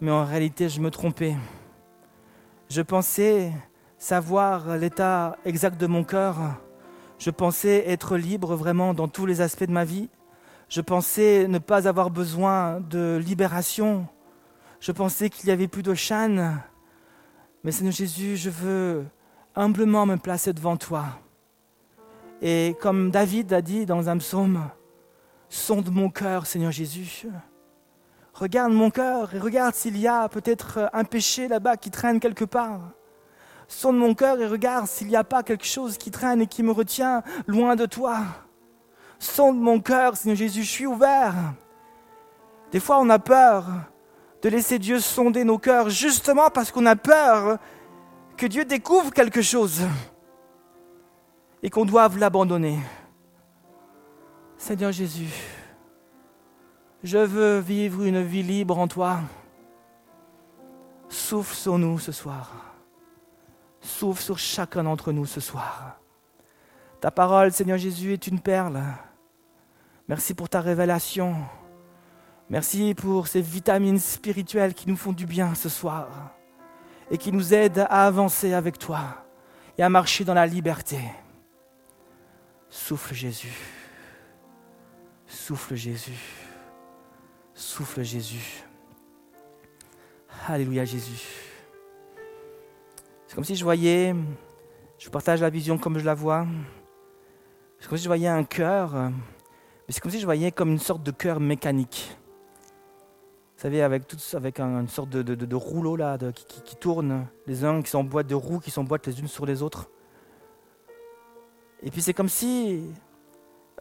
mais 0.00 0.10
en 0.10 0.24
réalité 0.24 0.68
je 0.68 0.80
me 0.80 0.90
trompais. 0.90 1.36
Je 2.68 2.82
pensais 2.82 3.52
savoir 3.98 4.76
l'état 4.76 5.36
exact 5.44 5.80
de 5.80 5.86
mon 5.86 6.02
cœur. 6.02 6.36
Je 7.18 7.30
pensais 7.30 7.84
être 7.86 8.16
libre 8.16 8.56
vraiment 8.56 8.94
dans 8.94 9.06
tous 9.06 9.26
les 9.26 9.40
aspects 9.40 9.64
de 9.64 9.72
ma 9.72 9.84
vie. 9.84 10.08
Je 10.68 10.80
pensais 10.80 11.46
ne 11.46 11.58
pas 11.58 11.86
avoir 11.86 12.10
besoin 12.10 12.80
de 12.80 13.22
libération. 13.24 14.08
Je 14.80 14.90
pensais 14.90 15.30
qu'il 15.30 15.46
n'y 15.46 15.52
avait 15.52 15.68
plus 15.68 15.82
de 15.82 15.94
chaînes. 15.94 16.60
Mais 17.64 17.72
Seigneur 17.72 17.94
Jésus, 17.94 18.36
je 18.36 18.50
veux 18.50 19.06
humblement 19.56 20.04
me 20.04 20.16
placer 20.16 20.52
devant 20.52 20.76
toi. 20.76 21.06
Et 22.42 22.76
comme 22.82 23.10
David 23.10 23.54
a 23.54 23.62
dit 23.62 23.86
dans 23.86 24.10
un 24.10 24.18
psaume, 24.18 24.68
sonde 25.48 25.88
mon 25.90 26.10
cœur, 26.10 26.44
Seigneur 26.44 26.72
Jésus. 26.72 27.26
Regarde 28.34 28.74
mon 28.74 28.90
cœur 28.90 29.32
et 29.34 29.38
regarde 29.38 29.74
s'il 29.74 29.96
y 29.96 30.06
a 30.06 30.28
peut-être 30.28 30.90
un 30.92 31.04
péché 31.04 31.48
là-bas 31.48 31.78
qui 31.78 31.90
traîne 31.90 32.20
quelque 32.20 32.44
part. 32.44 32.80
Sonde 33.66 33.96
mon 33.96 34.12
cœur 34.14 34.38
et 34.42 34.46
regarde 34.46 34.86
s'il 34.86 35.06
n'y 35.06 35.16
a 35.16 35.24
pas 35.24 35.42
quelque 35.42 35.64
chose 35.64 35.96
qui 35.96 36.10
traîne 36.10 36.42
et 36.42 36.46
qui 36.46 36.62
me 36.62 36.70
retient 36.70 37.22
loin 37.46 37.76
de 37.76 37.86
toi. 37.86 38.18
Sonde 39.18 39.58
mon 39.58 39.80
cœur, 39.80 40.18
Seigneur 40.18 40.36
Jésus, 40.36 40.64
je 40.64 40.70
suis 40.70 40.86
ouvert. 40.86 41.34
Des 42.72 42.80
fois, 42.80 42.98
on 42.98 43.08
a 43.08 43.18
peur 43.18 43.64
de 44.44 44.50
laisser 44.50 44.78
Dieu 44.78 45.00
sonder 45.00 45.42
nos 45.42 45.56
cœurs, 45.56 45.88
justement 45.88 46.50
parce 46.50 46.70
qu'on 46.70 46.84
a 46.84 46.96
peur 46.96 47.58
que 48.36 48.44
Dieu 48.44 48.66
découvre 48.66 49.10
quelque 49.10 49.40
chose 49.40 49.80
et 51.62 51.70
qu'on 51.70 51.86
doive 51.86 52.18
l'abandonner. 52.18 52.78
Seigneur 54.58 54.92
Jésus, 54.92 55.32
je 57.02 57.16
veux 57.16 57.58
vivre 57.58 58.02
une 58.02 58.22
vie 58.22 58.42
libre 58.42 58.78
en 58.78 58.86
toi. 58.86 59.20
Souffle 61.08 61.54
sur 61.54 61.78
nous 61.78 61.98
ce 61.98 62.12
soir. 62.12 62.52
Souffle 63.80 64.22
sur 64.22 64.38
chacun 64.38 64.84
d'entre 64.84 65.10
nous 65.10 65.24
ce 65.24 65.40
soir. 65.40 65.98
Ta 67.00 67.10
parole, 67.10 67.50
Seigneur 67.50 67.78
Jésus, 67.78 68.12
est 68.12 68.26
une 68.26 68.40
perle. 68.40 68.82
Merci 70.06 70.34
pour 70.34 70.50
ta 70.50 70.60
révélation. 70.60 71.34
Merci 72.54 72.94
pour 72.94 73.26
ces 73.26 73.40
vitamines 73.40 73.98
spirituelles 73.98 74.74
qui 74.74 74.88
nous 74.88 74.96
font 74.96 75.10
du 75.10 75.26
bien 75.26 75.56
ce 75.56 75.68
soir 75.68 76.36
et 77.10 77.18
qui 77.18 77.32
nous 77.32 77.52
aident 77.52 77.84
à 77.90 78.06
avancer 78.06 78.52
avec 78.52 78.78
toi 78.78 79.26
et 79.76 79.82
à 79.82 79.88
marcher 79.88 80.22
dans 80.22 80.34
la 80.34 80.46
liberté. 80.46 80.98
Souffle 82.70 83.12
Jésus. 83.12 83.58
Souffle 85.26 85.74
Jésus. 85.74 86.16
Souffle 87.54 88.04
Jésus. 88.04 88.62
Alléluia 90.46 90.84
Jésus. 90.84 91.26
C'est 93.26 93.34
comme 93.34 93.42
si 93.42 93.56
je 93.56 93.64
voyais, 93.64 94.14
je 95.00 95.08
partage 95.08 95.40
la 95.40 95.50
vision 95.50 95.76
comme 95.76 95.98
je 95.98 96.04
la 96.04 96.14
vois. 96.14 96.46
C'est 97.80 97.88
comme 97.88 97.98
si 97.98 98.04
je 98.04 98.08
voyais 98.08 98.28
un 98.28 98.44
cœur, 98.44 98.92
mais 98.92 99.88
c'est 99.88 99.98
comme 99.98 100.12
si 100.12 100.20
je 100.20 100.24
voyais 100.24 100.52
comme 100.52 100.70
une 100.70 100.78
sorte 100.78 101.02
de 101.02 101.10
cœur 101.10 101.40
mécanique. 101.40 102.16
Savez, 103.64 103.82
avec, 103.82 104.06
tout, 104.06 104.18
avec 104.34 104.60
une 104.60 104.88
sorte 104.88 105.08
de, 105.08 105.22
de, 105.22 105.56
rouleau 105.56 105.96
là, 105.96 106.18
qui, 106.34 106.60
qui, 106.60 106.76
tourne, 106.76 107.26
les 107.46 107.64
uns 107.64 107.80
qui 107.80 107.90
s'emboîtent 107.90 108.26
de 108.26 108.34
roues 108.34 108.58
qui 108.58 108.70
s'emboîtent 108.70 109.06
les 109.06 109.18
unes 109.20 109.26
sur 109.26 109.46
les 109.46 109.62
autres. 109.62 109.88
Et 111.82 111.90
puis 111.90 112.02
c'est 112.02 112.12
comme 112.12 112.28
si 112.28 112.84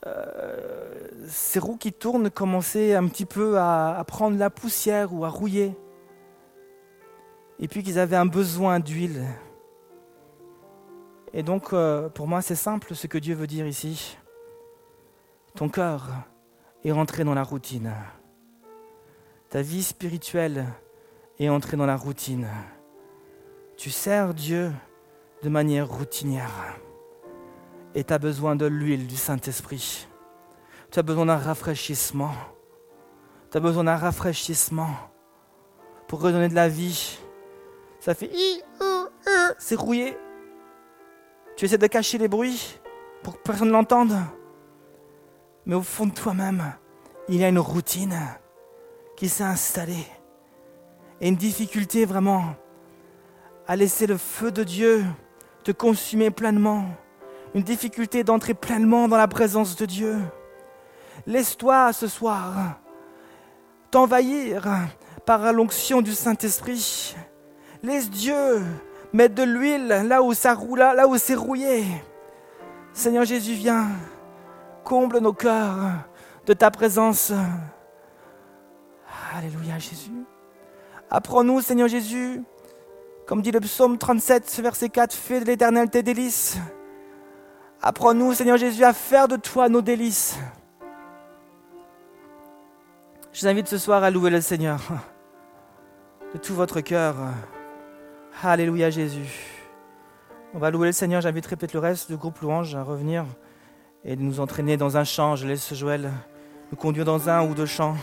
euh, 0.05 1.09
ces 1.27 1.59
roues 1.59 1.75
qui 1.75 1.91
tournent 1.91 2.29
commençaient 2.29 2.95
un 2.95 3.09
petit 3.09 3.25
peu 3.25 3.57
à, 3.57 3.97
à 3.97 4.03
prendre 4.05 4.37
la 4.37 4.49
poussière 4.49 5.13
ou 5.13 5.25
à 5.25 5.29
rouiller. 5.29 5.75
Et 7.59 7.67
puis 7.67 7.83
qu'ils 7.83 7.99
avaient 7.99 8.15
un 8.15 8.25
besoin 8.25 8.79
d'huile. 8.79 9.25
Et 11.33 11.43
donc, 11.43 11.73
euh, 11.73 12.07
pour 12.07 12.29
moi, 12.29 12.41
c'est 12.41 12.55
simple 12.55 12.95
ce 12.95 13.07
que 13.07 13.17
Dieu 13.17 13.35
veut 13.35 13.47
dire 13.47 13.67
ici. 13.67 14.17
Ton 15.55 15.67
cœur 15.67 16.07
est 16.85 16.93
rentré 16.93 17.25
dans 17.25 17.33
la 17.33 17.43
routine. 17.43 17.91
Ta 19.53 19.61
vie 19.61 19.83
spirituelle 19.83 20.65
est 21.37 21.47
entrée 21.47 21.77
dans 21.77 21.85
la 21.85 21.95
routine. 21.95 22.47
Tu 23.77 23.91
sers 23.91 24.33
Dieu 24.33 24.71
de 25.43 25.49
manière 25.49 25.87
routinière. 25.87 26.79
Et 27.93 28.03
tu 28.03 28.11
as 28.11 28.17
besoin 28.17 28.55
de 28.55 28.65
l'huile 28.65 29.05
du 29.05 29.15
Saint-Esprit. 29.15 30.07
Tu 30.89 30.97
as 30.97 31.03
besoin 31.03 31.27
d'un 31.27 31.37
rafraîchissement. 31.37 32.31
Tu 33.51 33.57
as 33.57 33.59
besoin 33.59 33.83
d'un 33.83 33.95
rafraîchissement 33.95 34.89
pour 36.07 36.21
redonner 36.21 36.49
de 36.49 36.55
la 36.55 36.67
vie. 36.67 37.19
Ça 37.99 38.15
fait 38.15 38.31
c'est 39.59 39.75
rouillé. 39.75 40.17
Tu 41.57 41.65
essaies 41.65 41.77
de 41.77 41.85
cacher 41.85 42.17
les 42.17 42.27
bruits 42.27 42.79
pour 43.21 43.37
que 43.37 43.43
personne 43.43 43.67
ne 43.67 43.73
l'entende. 43.73 44.15
Mais 45.67 45.75
au 45.75 45.83
fond 45.83 46.07
de 46.07 46.13
toi-même, 46.13 46.73
il 47.29 47.35
y 47.35 47.43
a 47.43 47.49
une 47.49 47.59
routine 47.59 48.17
qui 49.15 49.29
s'est 49.29 49.43
installée. 49.43 50.07
Et 51.21 51.27
une 51.29 51.35
difficulté 51.35 52.05
vraiment 52.05 52.55
à 53.67 53.75
laisser 53.75 54.07
le 54.07 54.17
feu 54.17 54.51
de 54.51 54.63
Dieu 54.63 55.03
te 55.63 55.71
consumer 55.71 56.31
pleinement. 56.31 56.85
Une 57.55 57.63
difficulté 57.63 58.23
d'entrer 58.23 58.53
pleinement 58.53 59.07
dans 59.07 59.17
la 59.17 59.27
présence 59.27 59.75
de 59.75 59.85
Dieu. 59.85 60.17
Laisse-toi 61.25 61.93
ce 61.93 62.07
soir 62.07 62.79
t'envahir 63.91 64.67
par 65.25 65.53
l'onction 65.53 66.01
du 66.01 66.13
Saint-Esprit. 66.13 67.15
Laisse 67.83 68.09
Dieu 68.09 68.63
mettre 69.13 69.35
de 69.35 69.43
l'huile 69.43 69.87
là 70.07 70.23
où 70.23 70.33
ça 70.33 70.55
roule, 70.55 70.79
là 70.79 71.07
où 71.07 71.15
c'est 71.17 71.35
rouillé. 71.35 71.85
Seigneur 72.91 73.23
Jésus, 73.23 73.53
viens, 73.53 73.87
comble 74.83 75.19
nos 75.19 75.33
cœurs 75.33 75.91
de 76.45 76.53
ta 76.53 76.71
présence. 76.71 77.31
Alléluia 79.35 79.79
Jésus. 79.79 80.25
Apprends-nous, 81.09 81.61
Seigneur 81.61 81.87
Jésus, 81.87 82.43
comme 83.25 83.41
dit 83.41 83.49
le 83.49 83.59
psaume 83.61 83.97
37, 83.97 84.59
verset 84.61 84.89
4, 84.89 85.11
fais 85.11 85.39
de 85.39 85.45
l'éternel 85.45 85.89
tes 85.89 86.03
délices. 86.03 86.59
Apprends-nous, 87.81 88.35
Seigneur 88.35 88.57
Jésus, 88.57 88.83
à 88.83 88.93
faire 88.93 89.27
de 89.27 89.35
toi 89.35 89.69
nos 89.69 89.81
délices. 89.81 90.37
Je 93.31 93.41
vous 93.41 93.47
invite 93.47 93.67
ce 93.67 93.79
soir 93.79 94.03
à 94.03 94.11
louer 94.11 94.29
le 94.29 94.39
Seigneur 94.39 94.79
de 96.31 96.37
tout 96.37 96.53
votre 96.53 96.81
cœur. 96.81 97.15
Alléluia 98.43 98.91
Jésus. 98.91 99.65
On 100.53 100.59
va 100.59 100.69
louer 100.69 100.87
le 100.87 100.93
Seigneur. 100.93 101.21
J'inviterai 101.21 101.55
peut-être 101.55 101.73
le 101.73 101.79
reste 101.79 102.11
du 102.11 102.17
groupe 102.17 102.39
louange 102.41 102.75
à 102.75 102.83
revenir 102.83 103.25
et 104.05 104.15
de 104.15 104.21
nous 104.21 104.39
entraîner 104.39 104.77
dans 104.77 104.97
un 104.97 105.03
chant. 105.03 105.35
Je 105.35 105.47
laisse 105.47 105.73
Joël 105.73 106.11
nous 106.71 106.77
conduire 106.77 107.05
dans 107.05 107.29
un 107.29 107.43
ou 107.49 107.55
deux 107.55 107.65
chants. 107.65 107.95